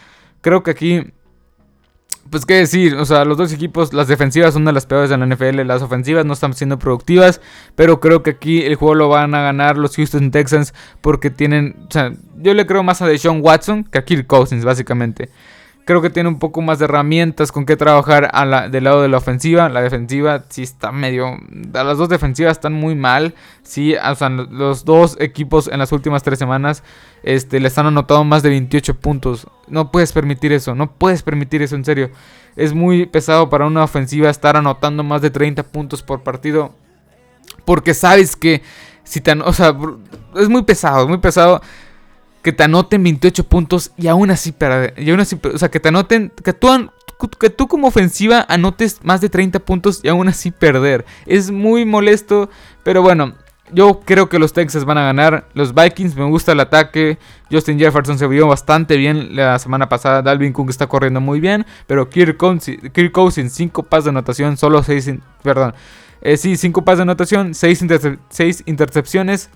Creo 0.40 0.62
que 0.62 0.70
aquí, 0.70 1.12
pues 2.30 2.44
qué 2.44 2.54
decir, 2.54 2.94
o 2.96 3.04
sea, 3.04 3.24
los 3.24 3.38
dos 3.38 3.52
equipos, 3.52 3.92
las 3.92 4.08
defensivas 4.08 4.54
son 4.54 4.64
de 4.64 4.72
las 4.72 4.86
peores 4.86 5.10
de 5.10 5.16
la 5.16 5.26
NFL, 5.26 5.62
las 5.62 5.82
ofensivas 5.82 6.24
no 6.24 6.34
están 6.34 6.54
siendo 6.54 6.78
productivas, 6.78 7.40
pero 7.74 8.00
creo 8.00 8.22
que 8.22 8.30
aquí 8.30 8.62
el 8.62 8.74
juego 8.76 8.94
lo 8.94 9.08
van 9.08 9.34
a 9.34 9.42
ganar 9.42 9.78
los 9.78 9.96
Houston 9.96 10.30
Texans 10.30 10.74
porque 11.00 11.30
tienen, 11.30 11.76
o 11.88 11.90
sea, 11.90 12.12
yo 12.36 12.54
le 12.54 12.66
creo 12.66 12.82
más 12.82 13.02
a 13.02 13.06
Deshaun 13.06 13.40
Watson 13.42 13.84
que 13.84 13.98
a 13.98 14.04
Kirk 14.04 14.26
Cousins, 14.26 14.64
básicamente. 14.64 15.30
Creo 15.86 16.00
que 16.00 16.08
tiene 16.08 16.30
un 16.30 16.38
poco 16.38 16.62
más 16.62 16.78
de 16.78 16.86
herramientas 16.86 17.52
con 17.52 17.66
que 17.66 17.76
trabajar 17.76 18.30
a 18.32 18.68
del 18.68 18.84
lado 18.84 19.02
de 19.02 19.08
la 19.08 19.18
ofensiva. 19.18 19.68
La 19.68 19.82
defensiva 19.82 20.44
sí 20.48 20.62
está 20.62 20.92
medio... 20.92 21.36
Las 21.72 21.98
dos 21.98 22.08
defensivas 22.08 22.52
están 22.52 22.72
muy 22.72 22.94
mal. 22.94 23.34
Sí, 23.62 23.94
o 23.94 24.14
sea, 24.14 24.30
los 24.30 24.86
dos 24.86 25.18
equipos 25.20 25.68
en 25.68 25.78
las 25.78 25.92
últimas 25.92 26.22
tres 26.22 26.38
semanas 26.38 26.82
este, 27.22 27.60
les 27.60 27.76
han 27.76 27.86
anotado 27.86 28.24
más 28.24 28.42
de 28.42 28.48
28 28.48 28.94
puntos. 28.98 29.46
No 29.68 29.92
puedes 29.92 30.12
permitir 30.12 30.52
eso, 30.52 30.74
no 30.74 30.90
puedes 30.90 31.22
permitir 31.22 31.60
eso 31.60 31.76
en 31.76 31.84
serio. 31.84 32.10
Es 32.56 32.72
muy 32.72 33.04
pesado 33.04 33.50
para 33.50 33.66
una 33.66 33.84
ofensiva 33.84 34.30
estar 34.30 34.56
anotando 34.56 35.02
más 35.02 35.20
de 35.20 35.30
30 35.30 35.64
puntos 35.64 36.02
por 36.02 36.22
partido. 36.22 36.74
Porque 37.66 37.92
sabes 37.92 38.36
que 38.36 38.62
si 39.02 39.20
te... 39.20 39.32
O 39.32 39.52
sea, 39.52 39.76
es 40.36 40.48
muy 40.48 40.62
pesado, 40.62 41.02
es 41.02 41.08
muy 41.08 41.18
pesado 41.18 41.60
que 42.44 42.52
te 42.52 42.62
anoten 42.62 43.02
28 43.02 43.44
puntos 43.44 43.90
y 43.96 44.06
aún 44.06 44.30
así 44.30 44.52
perder. 44.52 44.94
Y 44.98 45.10
aún 45.10 45.20
así, 45.20 45.40
o 45.42 45.58
sea, 45.58 45.70
que 45.70 45.80
te 45.80 45.88
anoten, 45.88 46.30
que 46.44 46.52
tú, 46.52 46.68
que 47.40 47.48
tú 47.48 47.66
como 47.66 47.88
ofensiva 47.88 48.44
anotes 48.50 49.00
más 49.02 49.22
de 49.22 49.30
30 49.30 49.60
puntos 49.60 50.00
y 50.02 50.08
aún 50.08 50.28
así 50.28 50.50
perder. 50.50 51.06
Es 51.24 51.50
muy 51.50 51.86
molesto, 51.86 52.50
pero 52.82 53.00
bueno, 53.00 53.32
yo 53.72 54.02
creo 54.04 54.28
que 54.28 54.38
los 54.38 54.52
Texas 54.52 54.84
van 54.84 54.98
a 54.98 55.04
ganar. 55.04 55.48
Los 55.54 55.74
Vikings 55.74 56.14
me 56.16 56.24
gusta 56.24 56.52
el 56.52 56.60
ataque. 56.60 57.18
Justin 57.50 57.78
Jefferson 57.78 58.18
se 58.18 58.26
vio 58.26 58.46
bastante 58.46 58.98
bien 58.98 59.34
la 59.34 59.58
semana 59.58 59.88
pasada. 59.88 60.20
Dalvin 60.20 60.52
Cook 60.52 60.68
está 60.68 60.86
corriendo 60.86 61.22
muy 61.22 61.40
bien. 61.40 61.64
Pero 61.86 62.10
Kirk 62.10 62.36
Cousins, 62.36 63.52
5 63.54 63.82
pases 63.84 64.04
de 64.04 64.10
anotación, 64.10 64.58
solo 64.58 64.82
6. 64.82 65.12
Perdón. 65.42 65.74
Eh, 66.20 66.36
sí, 66.36 66.58
5 66.58 66.84
pases 66.84 66.98
de 66.98 67.02
anotación, 67.02 67.54
6 67.54 67.84
intercepciones. 68.66 69.50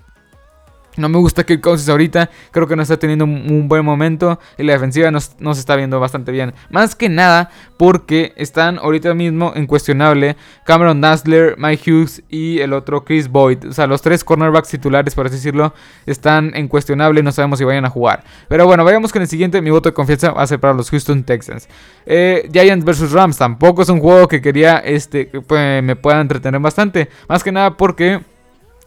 No 0.97 1.07
me 1.09 1.17
gusta 1.17 1.45
que 1.45 1.61
Cousins 1.61 1.89
ahorita. 1.89 2.29
Creo 2.51 2.67
que 2.67 2.75
no 2.75 2.81
está 2.81 2.97
teniendo 2.97 3.25
un 3.25 3.67
buen 3.67 3.85
momento. 3.85 4.39
Y 4.57 4.63
la 4.63 4.73
defensiva 4.73 5.11
no, 5.11 5.19
se 5.19 5.59
está 5.59 5.75
viendo 5.75 5.99
bastante 5.99 6.31
bien. 6.31 6.53
Más 6.69 6.95
que 6.95 7.09
nada 7.09 7.49
porque 7.77 8.33
están 8.35 8.77
ahorita 8.79 9.13
mismo 9.13 9.53
en 9.55 9.65
cuestionable 9.65 10.35
Cameron 10.65 10.99
Dassler, 10.99 11.55
Mike 11.57 11.91
Hughes 11.91 12.23
y 12.29 12.59
el 12.59 12.73
otro 12.73 13.05
Chris 13.05 13.29
Boyd. 13.29 13.69
O 13.69 13.73
sea, 13.73 13.87
los 13.87 14.01
tres 14.01 14.23
cornerbacks 14.23 14.69
titulares, 14.69 15.15
por 15.15 15.27
así 15.27 15.35
decirlo, 15.35 15.73
están 16.05 16.51
en 16.55 16.67
cuestionable. 16.67 17.23
No 17.23 17.31
sabemos 17.31 17.59
si 17.59 17.65
vayan 17.65 17.85
a 17.85 17.89
jugar. 17.89 18.23
Pero 18.47 18.65
bueno, 18.65 18.83
vayamos 18.83 19.13
con 19.13 19.21
el 19.21 19.27
siguiente. 19.27 19.61
Mi 19.61 19.69
voto 19.69 19.89
de 19.89 19.93
confianza 19.93 20.31
va 20.31 20.43
a 20.43 20.47
ser 20.47 20.59
para 20.59 20.73
los 20.73 20.89
Houston 20.89 21.23
Texans. 21.23 21.69
Eh, 22.05 22.49
Giants 22.51 22.83
vs 22.83 23.11
Rams. 23.11 23.37
Tampoco 23.37 23.83
es 23.83 23.89
un 23.89 23.99
juego 23.99 24.27
que 24.27 24.41
quería 24.41 24.79
este, 24.79 25.29
que 25.29 25.81
me 25.81 25.95
pueda 25.95 26.19
entretener 26.19 26.59
bastante. 26.59 27.09
Más 27.27 27.43
que 27.43 27.51
nada 27.51 27.77
porque... 27.77 28.21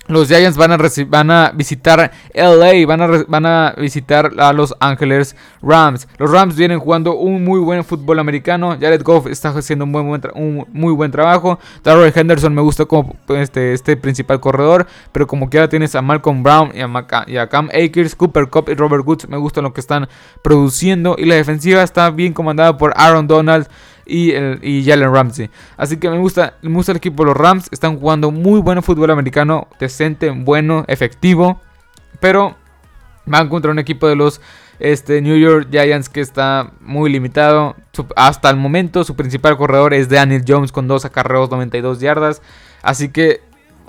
Los 0.08 0.26
Giants 0.26 0.56
van 0.56 0.72
a, 0.72 0.78
van 1.06 1.30
a 1.30 1.52
visitar 1.54 2.10
LA, 2.34 2.86
van 2.86 3.02
a, 3.02 3.24
van 3.28 3.46
a 3.46 3.74
visitar 3.78 4.32
a 4.36 4.52
Los 4.52 4.74
Ángeles 4.80 5.36
Rams. 5.62 6.08
Los 6.18 6.30
Rams 6.30 6.56
vienen 6.56 6.80
jugando 6.80 7.14
un 7.14 7.44
muy 7.44 7.60
buen 7.60 7.84
fútbol 7.84 8.18
americano. 8.18 8.76
Jared 8.80 9.02
Goff 9.02 9.28
está 9.28 9.50
haciendo 9.50 9.84
un, 9.84 9.92
buen, 9.92 10.20
un 10.34 10.66
muy 10.72 10.92
buen 10.92 11.12
trabajo. 11.12 11.60
Darrell 11.84 12.12
Henderson 12.14 12.52
me 12.52 12.62
gusta 12.62 12.84
como 12.84 13.14
este, 13.28 13.74
este 13.74 13.96
principal 13.96 14.40
corredor. 14.40 14.88
Pero 15.12 15.28
como 15.28 15.48
quiera 15.48 15.68
tienes 15.68 15.94
a 15.94 16.02
Malcolm 16.02 16.42
Brown 16.42 16.72
y 16.74 16.80
a, 16.80 17.24
y 17.28 17.36
a 17.36 17.48
Cam 17.48 17.68
Akers, 17.68 18.16
Cooper 18.16 18.48
Cup 18.48 18.70
y 18.70 18.74
Robert 18.74 19.06
Woods. 19.06 19.28
Me 19.28 19.36
gusta 19.36 19.62
lo 19.62 19.72
que 19.72 19.80
están 19.80 20.08
produciendo. 20.42 21.14
Y 21.16 21.26
la 21.26 21.36
defensiva 21.36 21.82
está 21.84 22.10
bien 22.10 22.32
comandada 22.32 22.76
por 22.76 22.92
Aaron 22.96 23.28
Donald 23.28 23.68
y, 24.06 24.32
el, 24.32 24.58
y 24.62 24.84
Jalen 24.84 25.12
Ramsey. 25.12 25.50
Así 25.76 25.96
que 25.96 26.10
me 26.10 26.18
gusta, 26.18 26.54
me 26.62 26.74
gusta 26.74 26.92
el 26.92 26.98
equipo 26.98 27.22
de 27.22 27.28
los 27.28 27.36
Rams. 27.36 27.68
Están 27.70 27.98
jugando 27.98 28.30
muy 28.30 28.60
buen 28.60 28.82
fútbol 28.82 29.10
americano, 29.10 29.68
decente, 29.78 30.30
bueno, 30.30 30.84
efectivo. 30.88 31.60
Pero 32.20 32.56
van 33.26 33.48
contra 33.48 33.70
un 33.70 33.78
equipo 33.78 34.08
de 34.08 34.16
los 34.16 34.40
este, 34.78 35.20
New 35.20 35.36
York 35.36 35.68
Giants 35.70 36.08
que 36.08 36.20
está 36.20 36.72
muy 36.80 37.10
limitado. 37.10 37.76
hasta 38.16 38.50
el 38.50 38.56
momento 38.56 39.04
su 39.04 39.14
principal 39.14 39.56
corredor 39.56 39.94
es 39.94 40.08
Daniel 40.08 40.44
Jones 40.46 40.72
con 40.72 40.88
dos 40.88 41.04
acarreos 41.04 41.50
92 41.50 42.00
yardas. 42.00 42.42
Así 42.82 43.10
que, 43.10 43.42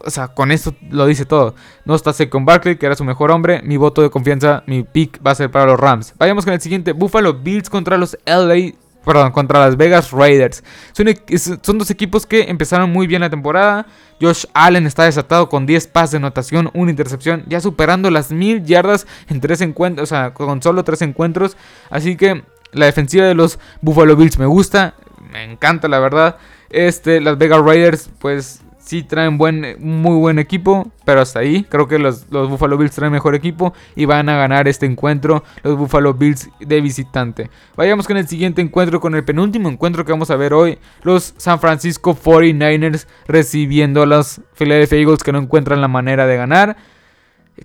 o 0.06 0.10
sea, 0.12 0.28
con 0.28 0.52
esto 0.52 0.76
lo 0.92 1.08
dice 1.08 1.26
todo. 1.26 1.56
No 1.86 1.96
está 1.96 2.14
con 2.30 2.46
Barkley, 2.46 2.78
que 2.78 2.86
era 2.86 2.96
su 2.96 3.04
mejor 3.04 3.32
hombre. 3.32 3.62
Mi 3.64 3.78
voto 3.78 4.02
de 4.02 4.12
confianza, 4.12 4.64
mi 4.68 4.84
pick 4.84 5.20
va 5.26 5.32
a 5.32 5.36
ser 5.36 5.50
para 5.50 5.66
los 5.66 5.80
Rams. 5.80 6.14
Vayamos 6.20 6.46
con 6.46 6.54
el 6.54 6.62
siguiente. 6.62 6.92
Buffalo 6.92 7.34
Bills 7.34 7.70
contra 7.70 7.98
los 7.98 8.18
LA 8.26 8.74
perdón, 9.06 9.32
contra 9.32 9.60
las 9.60 9.78
Vegas 9.78 10.12
Raiders. 10.12 10.64
Son, 10.94 11.78
dos 11.78 11.90
equipos 11.90 12.26
que 12.26 12.44
empezaron 12.44 12.92
muy 12.92 13.08
bien 13.08 13.22
la 13.22 13.30
temporada. 13.30 13.86
Josh 14.22 14.46
Allen 14.54 14.86
está 14.86 15.04
desatado 15.04 15.50
con 15.50 15.66
10 15.66 15.88
pases 15.88 16.12
de 16.12 16.18
anotación, 16.18 16.70
una 16.74 16.92
intercepción, 16.92 17.44
ya 17.48 17.60
superando 17.60 18.10
las 18.10 18.32
mil 18.32 18.64
yardas 18.64 19.06
en 19.30 19.42
tres 19.42 19.62
encuentros, 19.62 20.12
o 20.12 20.16
sea, 20.16 20.34
con 20.34 20.62
solo 20.62 20.84
tres 20.84 21.02
encuentros. 21.02 21.58
Así 21.90 22.16
que 22.16 22.44
la 22.72 22.86
defensiva 22.86 23.26
de 23.26 23.36
los 23.36 23.60
Buffalo 23.82 24.16
Bills 24.16 24.38
me 24.40 24.46
gusta, 24.46 24.96
me 25.32 25.44
encanta 25.44 25.88
la 25.88 26.00
verdad. 26.00 26.38
Este, 26.70 27.22
las 27.22 27.38
Vegas 27.38 27.62
Raiders, 27.62 28.10
pues 28.20 28.62
sí 28.84 29.04
traen 29.04 29.38
buen, 29.38 29.78
muy 29.80 30.16
buen 30.18 30.40
equipo, 30.40 30.92
pero 31.06 31.22
hasta 31.22 31.40
ahí. 31.40 31.66
Creo 31.70 31.88
que 31.88 32.00
los, 32.00 32.30
los, 32.30 32.50
Buffalo 32.50 32.78
Bills 32.78 32.94
traen 32.94 33.12
mejor 33.12 33.36
equipo 33.36 33.74
y 33.96 34.06
van 34.06 34.30
a 34.30 34.38
ganar 34.38 34.68
este 34.68 34.86
encuentro, 34.86 35.44
los 35.64 35.78
Buffalo 35.78 36.14
Bills 36.14 36.50
de 36.60 36.82
visitante. 36.82 37.50
Vayamos 37.76 38.08
con 38.08 38.18
el 38.18 38.28
siguiente 38.28 38.62
encuentro, 38.62 39.00
con 39.00 39.16
el 39.16 39.24
penúltimo 39.24 39.70
encuentro 39.70 40.06
que 40.06 40.12
vamos 40.12 40.30
a 40.32 40.36
ver 40.36 40.54
hoy. 40.54 40.78
Los 41.04 41.34
San 41.38 41.60
Francisco 41.60 42.16
49ers 42.16 43.08
recibiendo 43.28 44.04
a 44.04 44.06
los 44.06 44.42
Philadelphia 44.56 45.00
Eagles 45.00 45.24
que 45.24 45.32
no 45.32 45.40
encuentran 45.40 45.82
la 45.82 45.88
manera 45.88 46.28
de 46.28 46.38
ganar. 46.38 46.78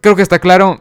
Creo 0.01 0.15
que 0.17 0.23
está 0.23 0.39
claro. 0.39 0.81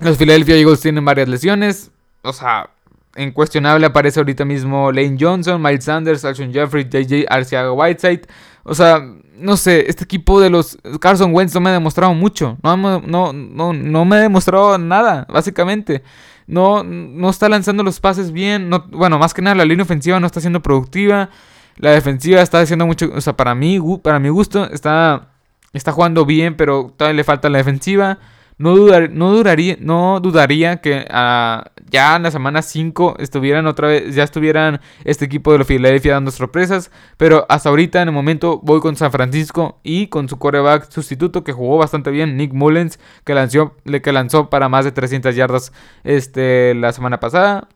Los 0.00 0.18
Philadelphia 0.18 0.56
Eagles 0.56 0.80
tienen 0.80 1.04
varias 1.04 1.28
lesiones. 1.28 1.90
O 2.22 2.32
sea, 2.32 2.70
incuestionable 3.16 3.86
aparece 3.86 4.20
ahorita 4.20 4.44
mismo 4.44 4.90
Lane 4.92 5.16
Johnson, 5.18 5.62
Miles 5.62 5.84
Sanders, 5.84 6.24
Alshon 6.24 6.52
Jeffrey, 6.52 6.84
JJ 6.84 7.26
Arciaga 7.28 7.72
Whiteside. 7.72 8.22
O 8.64 8.74
sea, 8.74 9.00
no 9.36 9.56
sé, 9.56 9.84
este 9.88 10.04
equipo 10.04 10.40
de 10.40 10.50
los 10.50 10.78
Carson 11.00 11.34
Wentz 11.34 11.54
no 11.54 11.60
me 11.60 11.70
ha 11.70 11.74
demostrado 11.74 12.14
mucho. 12.14 12.58
No, 12.62 12.76
no, 12.76 13.32
no, 13.32 13.72
no 13.72 14.04
me 14.04 14.16
ha 14.16 14.20
demostrado 14.20 14.76
nada, 14.78 15.26
básicamente. 15.30 16.02
No, 16.46 16.82
no 16.84 17.30
está 17.30 17.48
lanzando 17.48 17.82
los 17.82 18.00
pases 18.00 18.32
bien. 18.32 18.68
No, 18.68 18.86
bueno, 18.90 19.18
más 19.18 19.34
que 19.34 19.42
nada 19.42 19.56
la 19.56 19.64
línea 19.64 19.84
ofensiva 19.84 20.18
no 20.20 20.26
está 20.26 20.40
siendo 20.40 20.62
productiva. 20.62 21.30
La 21.76 21.90
defensiva 21.90 22.40
está 22.40 22.60
haciendo 22.60 22.86
mucho. 22.86 23.10
O 23.14 23.20
sea, 23.20 23.36
para 23.36 23.54
mí, 23.54 23.78
para 24.02 24.18
mi 24.18 24.28
gusto, 24.28 24.70
está, 24.70 25.28
está 25.72 25.92
jugando 25.92 26.24
bien, 26.24 26.56
pero 26.56 26.92
todavía 26.96 27.16
le 27.16 27.24
falta 27.24 27.48
la 27.50 27.58
defensiva. 27.58 28.18
No, 28.56 28.76
no, 29.10 29.32
duraría, 29.32 29.76
no 29.80 30.20
dudaría 30.20 30.76
que 30.80 31.04
ah, 31.10 31.64
ya 31.90 32.14
en 32.16 32.22
la 32.22 32.30
semana 32.30 32.62
5 32.62 33.16
estuvieran 33.18 33.66
otra 33.66 33.88
vez, 33.88 34.14
ya 34.14 34.22
estuvieran 34.22 34.80
este 35.04 35.24
equipo 35.24 35.52
de 35.52 35.58
la 35.58 35.64
Philadelphia 35.64 36.14
dando 36.14 36.30
sorpresas. 36.30 36.90
Pero 37.16 37.46
hasta 37.48 37.68
ahorita, 37.68 38.00
en 38.02 38.08
el 38.08 38.14
momento, 38.14 38.60
voy 38.62 38.80
con 38.80 38.96
San 38.96 39.10
Francisco 39.10 39.80
y 39.82 40.06
con 40.06 40.28
su 40.28 40.38
coreback 40.38 40.90
sustituto 40.90 41.42
que 41.42 41.52
jugó 41.52 41.78
bastante 41.78 42.10
bien, 42.10 42.36
Nick 42.36 42.52
Mullens, 42.52 43.00
que 43.24 43.34
lanzó, 43.34 43.74
que 44.02 44.12
lanzó 44.12 44.50
para 44.50 44.68
más 44.68 44.84
de 44.84 44.92
300 44.92 45.34
yardas 45.34 45.72
este, 46.04 46.74
la 46.74 46.92
semana 46.92 47.18
pasada. 47.20 47.68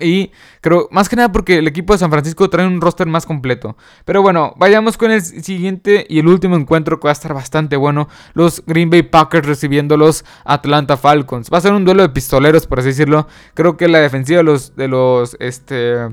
Y 0.00 0.32
creo, 0.60 0.88
más 0.90 1.08
que 1.08 1.16
nada 1.16 1.32
porque 1.32 1.58
el 1.58 1.66
equipo 1.66 1.92
de 1.92 1.98
San 1.98 2.10
Francisco 2.10 2.48
trae 2.50 2.66
un 2.66 2.80
roster 2.80 3.06
más 3.06 3.26
completo. 3.26 3.76
Pero 4.04 4.22
bueno, 4.22 4.54
vayamos 4.56 4.96
con 4.96 5.10
el 5.10 5.22
siguiente 5.22 6.06
y 6.08 6.18
el 6.18 6.28
último 6.28 6.56
encuentro 6.56 6.98
que 6.98 7.06
va 7.06 7.10
a 7.10 7.12
estar 7.12 7.34
bastante 7.34 7.76
bueno. 7.76 8.08
Los 8.34 8.62
Green 8.66 8.90
Bay 8.90 9.02
Packers 9.02 9.46
recibiendo 9.46 9.96
los 9.96 10.24
Atlanta 10.44 10.96
Falcons. 10.96 11.50
Va 11.52 11.58
a 11.58 11.60
ser 11.60 11.72
un 11.72 11.84
duelo 11.84 12.02
de 12.02 12.08
pistoleros, 12.08 12.66
por 12.66 12.80
así 12.80 12.88
decirlo. 12.88 13.26
Creo 13.54 13.76
que 13.76 13.88
la 13.88 14.00
defensiva 14.00 14.38
de 14.38 14.44
los, 14.44 14.76
de 14.76 14.88
los, 14.88 15.36
este, 15.40 16.08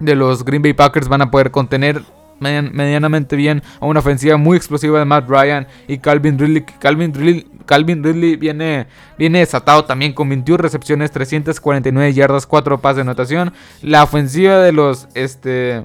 de 0.00 0.14
los 0.14 0.44
Green 0.44 0.62
Bay 0.62 0.72
Packers 0.72 1.08
van 1.08 1.22
a 1.22 1.30
poder 1.30 1.50
contener 1.50 2.02
medianamente 2.40 3.36
bien 3.36 3.62
a 3.80 3.86
una 3.86 4.00
ofensiva 4.00 4.36
muy 4.36 4.56
explosiva 4.56 4.98
de 4.98 5.04
Matt 5.04 5.28
Ryan 5.28 5.66
y 5.86 5.98
Calvin 5.98 6.38
Ridley. 6.38 6.64
Calvin 6.78 7.14
Ridley, 7.14 7.46
Calvin 7.66 8.02
Ridley 8.02 8.36
viene, 8.36 8.86
viene 9.18 9.40
desatado 9.40 9.84
también 9.84 10.12
con 10.12 10.28
21 10.28 10.58
recepciones, 10.58 11.10
349 11.10 12.12
yardas, 12.12 12.46
4 12.46 12.80
pases 12.80 12.96
de 12.96 13.02
anotación. 13.02 13.52
La 13.82 14.02
ofensiva 14.02 14.58
de 14.58 14.72
los, 14.72 15.08
este, 15.14 15.82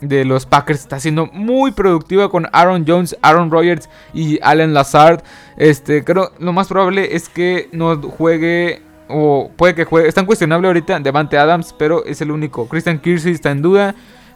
de 0.00 0.24
los 0.24 0.46
Packers 0.46 0.80
está 0.80 1.00
siendo 1.00 1.26
muy 1.26 1.72
productiva 1.72 2.28
con 2.28 2.48
Aaron 2.52 2.84
Jones, 2.86 3.16
Aaron 3.22 3.50
Rodgers 3.50 3.88
y 4.12 4.38
Allen 4.42 4.74
Lazard. 4.74 5.22
Este, 5.56 6.04
creo 6.04 6.32
lo 6.38 6.52
más 6.52 6.68
probable 6.68 7.14
es 7.14 7.28
que 7.28 7.68
no 7.72 8.00
juegue 8.02 8.82
o 9.08 9.50
puede 9.56 9.74
que 9.74 9.84
juegue. 9.84 10.08
Están 10.08 10.26
cuestionable 10.26 10.66
ahorita 10.66 10.98
Devante 11.00 11.38
Adams, 11.38 11.74
pero 11.78 12.04
es 12.04 12.20
el 12.20 12.30
único. 12.30 12.68
Christian 12.68 12.98
Kirksey 12.98 13.32
está 13.32 13.50
en 13.50 13.62
duda. 13.62 13.94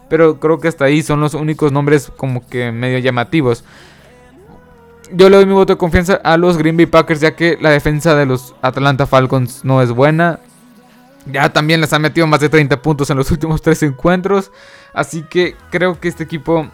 Pero 0.08 0.40
creo 0.40 0.58
que 0.58 0.68
hasta 0.68 0.84
ahí 0.84 1.02
son 1.02 1.20
los 1.20 1.34
únicos 1.34 1.72
nombres 1.72 2.10
como 2.16 2.46
que 2.46 2.72
medio 2.72 2.98
llamativos. 2.98 3.64
Yo 5.12 5.28
le 5.30 5.36
doy 5.36 5.46
mi 5.46 5.54
voto 5.54 5.74
de 5.74 5.78
confianza 5.78 6.14
a 6.22 6.36
los 6.36 6.58
Green 6.58 6.76
Bay 6.76 6.86
Packers 6.86 7.20
ya 7.20 7.34
que 7.34 7.58
la 7.60 7.70
defensa 7.70 8.14
de 8.14 8.26
los 8.26 8.54
Atlanta 8.62 9.06
Falcons 9.06 9.64
no 9.64 9.80
es 9.82 9.90
buena. 9.90 10.40
Ya 11.26 11.50
también 11.50 11.80
les 11.80 11.92
han 11.92 12.02
metido 12.02 12.26
más 12.26 12.40
de 12.40 12.48
30 12.48 12.80
puntos 12.80 13.10
en 13.10 13.16
los 13.16 13.30
últimos 13.30 13.62
tres 13.62 13.82
encuentros. 13.82 14.50
Así 14.92 15.22
que 15.22 15.56
creo 15.70 15.98
que 16.00 16.08
este 16.08 16.24
equipo 16.24 16.68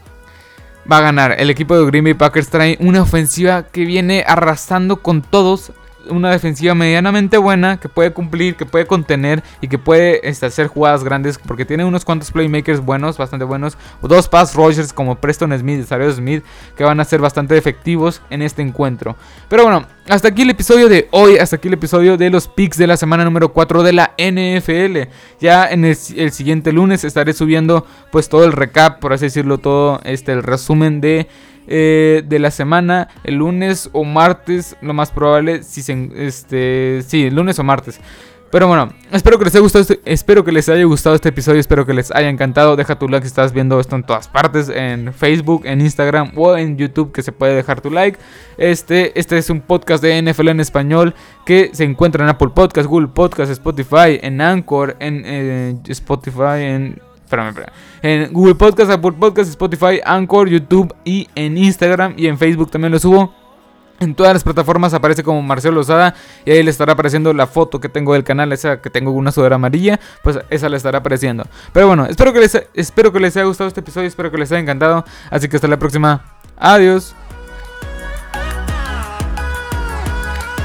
va 0.91 0.99
a 0.99 1.03
ganar. 1.03 1.37
El 1.39 1.51
equipo 1.51 1.77
de 1.77 1.87
Green 1.87 2.05
Bay 2.05 2.15
Packers 2.15 2.49
trae 2.49 2.77
una 2.81 3.03
ofensiva 3.03 3.65
que 3.65 3.85
viene 3.85 4.25
arrastrando 4.27 4.97
con 4.97 5.23
todos 5.23 5.73
una 6.11 6.31
defensiva 6.31 6.75
medianamente 6.75 7.39
buena 7.39 7.79
que 7.79 7.89
puede 7.89 8.13
cumplir, 8.13 8.57
que 8.57 8.67
puede 8.67 8.87
contener 8.87 9.43
y 9.61 9.69
que 9.69 9.79
puede 9.79 10.29
este, 10.29 10.47
hacer 10.47 10.67
jugadas 10.67 11.05
grandes 11.05 11.39
porque 11.39 11.65
tiene 11.65 11.85
unos 11.85 12.05
cuantos 12.05 12.31
playmakers 12.31 12.81
buenos, 12.81 13.19
bastante 13.19 13.45
buenos. 13.45 13.77
Dos 14.03 14.29
pass 14.29 14.55
Rogers 14.55 14.93
como 14.93 15.17
Preston 15.17 15.57
Smith 15.59 15.81
y 15.81 16.13
Smith 16.13 16.45
que 16.77 16.85
van 16.85 17.01
a 17.01 17.05
ser 17.05 17.21
bastante 17.21 17.57
efectivos 17.57 18.23
en 18.31 18.43
este 18.43 18.63
encuentro. 18.63 19.17
Pero 19.49 19.65
bueno, 19.65 19.87
hasta 20.09 20.29
aquí 20.29 20.43
el 20.43 20.51
episodio 20.51 20.89
de 20.89 21.09
hoy, 21.13 21.39
hasta 21.39 21.57
aquí 21.57 21.69
el 21.69 21.75
episodio 21.75 22.19
de 22.19 22.29
los 22.29 22.47
picks 22.47 22.77
de 22.77 22.87
la 22.87 22.97
semana 22.97 23.25
número 23.25 23.53
4 23.53 23.83
de 23.83 23.93
la 23.95 24.15
NFL. 24.19 25.11
Ya 25.41 25.67
en 25.67 25.85
el, 25.85 25.97
siguiente 25.97 26.73
lunes 26.73 27.05
estaré 27.05 27.33
subiendo 27.33 27.87
pues 28.13 28.29
todo 28.29 28.45
el 28.45 28.53
recap, 28.53 29.01
por 29.01 29.13
así 29.13 29.27
decirlo, 29.27 29.59
todo 29.59 30.01
este 30.05 30.33
el 30.33 30.43
resumen 30.43 31.01
de 31.01 31.29
eh, 31.67 32.23
de 32.27 32.39
la 32.39 32.51
semana, 32.51 33.09
el 33.25 33.37
lunes 33.37 33.91
o 33.93 34.05
martes, 34.05 34.77
lo 34.81 34.95
más 34.95 35.11
probable, 35.11 35.63
si 35.63 35.83
se, 35.83 36.11
este, 36.17 37.03
sí, 37.07 37.31
lunes 37.31 37.59
o 37.59 37.65
martes. 37.65 38.01
Pero 38.55 38.69
bueno, 38.69 38.93
espero 39.11 39.37
que 39.37 39.47
les 39.47 39.55
haya 39.57 39.63
gustado 39.63 39.83
este, 39.83 40.01
espero 40.05 40.45
que 40.45 40.53
les 40.53 40.69
haya 40.69 40.85
gustado 40.85 41.17
este 41.17 41.31
episodio, 41.31 41.59
espero 41.59 41.85
que 41.85 41.93
les 41.93 42.13
haya 42.13 42.29
encantado. 42.29 42.77
Deja 42.77 42.97
tu 42.97 43.09
like 43.09 43.27
si 43.27 43.29
estás 43.29 43.53
viendo 43.53 43.81
esto 43.81 43.97
en 43.97 44.05
todas 44.05 44.29
partes, 44.29 44.69
en 44.69 45.13
Facebook, 45.13 45.63
en 45.65 45.81
Instagram 45.81 46.31
o 46.37 46.57
en 46.57 46.77
YouTube 46.77 47.11
que 47.11 47.23
se 47.23 47.33
puede 47.33 47.57
dejar 47.57 47.81
tu 47.81 47.91
like. 47.91 48.17
Este, 48.57 49.19
este 49.19 49.39
es 49.39 49.51
un 49.51 49.61
podcast 49.61 50.01
de 50.05 50.23
NFL 50.23 50.51
en 50.51 50.61
español 50.61 51.17
que 51.45 51.71
se 51.73 51.83
encuentra 51.83 52.23
en 52.23 52.31
Apple 52.31 52.51
Podcast, 52.55 52.89
Google 52.89 53.09
Podcast, 53.09 53.51
Spotify, 53.51 54.21
en 54.23 54.41
Anchor, 54.41 54.95
en 55.01 55.23
eh, 55.27 55.75
Spotify, 55.89 56.61
en 56.61 57.03
en 58.03 58.33
Google 58.33 58.55
Podcast, 58.55 58.91
Apple 58.91 59.13
Podcast, 59.13 59.51
Spotify, 59.51 60.01
Anchor, 60.05 60.49
YouTube 60.49 60.95
y 61.05 61.29
en 61.35 61.57
Instagram 61.57 62.15
y 62.17 62.27
en 62.27 62.39
Facebook 62.39 62.71
también 62.71 62.93
lo 62.93 62.99
subo. 62.99 63.35
En 64.01 64.15
todas 64.15 64.33
las 64.33 64.43
plataformas 64.43 64.93
aparece 64.93 65.23
como 65.23 65.41
Marcelo 65.41 65.77
Lozada 65.77 66.15
y 66.45 66.51
ahí 66.51 66.63
le 66.63 66.71
estará 66.71 66.95
apareciendo 66.95 67.33
la 67.33 67.47
foto 67.47 67.81
que 67.81 67.89
tengo 67.89 68.13
del 68.13 68.25
canal, 68.25 68.53
esa 68.53 68.81
que 68.81 68.91
tengo 68.91 69.13
una 69.13 69.31
sudadera 69.31 69.55
amarilla, 69.55 70.01
pues 70.23 70.39
esa 70.51 70.69
le 70.69 70.77
estará 70.77 70.99
apareciendo. 70.99 71.45
Pero 71.73 71.87
bueno, 71.87 72.05
espero 72.07 72.33
que 72.33 72.41
les, 72.41 72.61
espero 72.75 73.13
que 73.13 73.21
les 73.21 73.37
haya 73.37 73.47
gustado 73.47 73.69
este 73.69 73.81
episodio, 73.81 74.09
espero 74.09 74.31
que 74.31 74.39
les 74.39 74.51
haya 74.51 74.61
encantado, 74.61 75.05
así 75.31 75.49
que 75.49 75.57
hasta 75.57 75.69
la 75.69 75.79
próxima. 75.79 76.25
Adiós. 76.57 77.15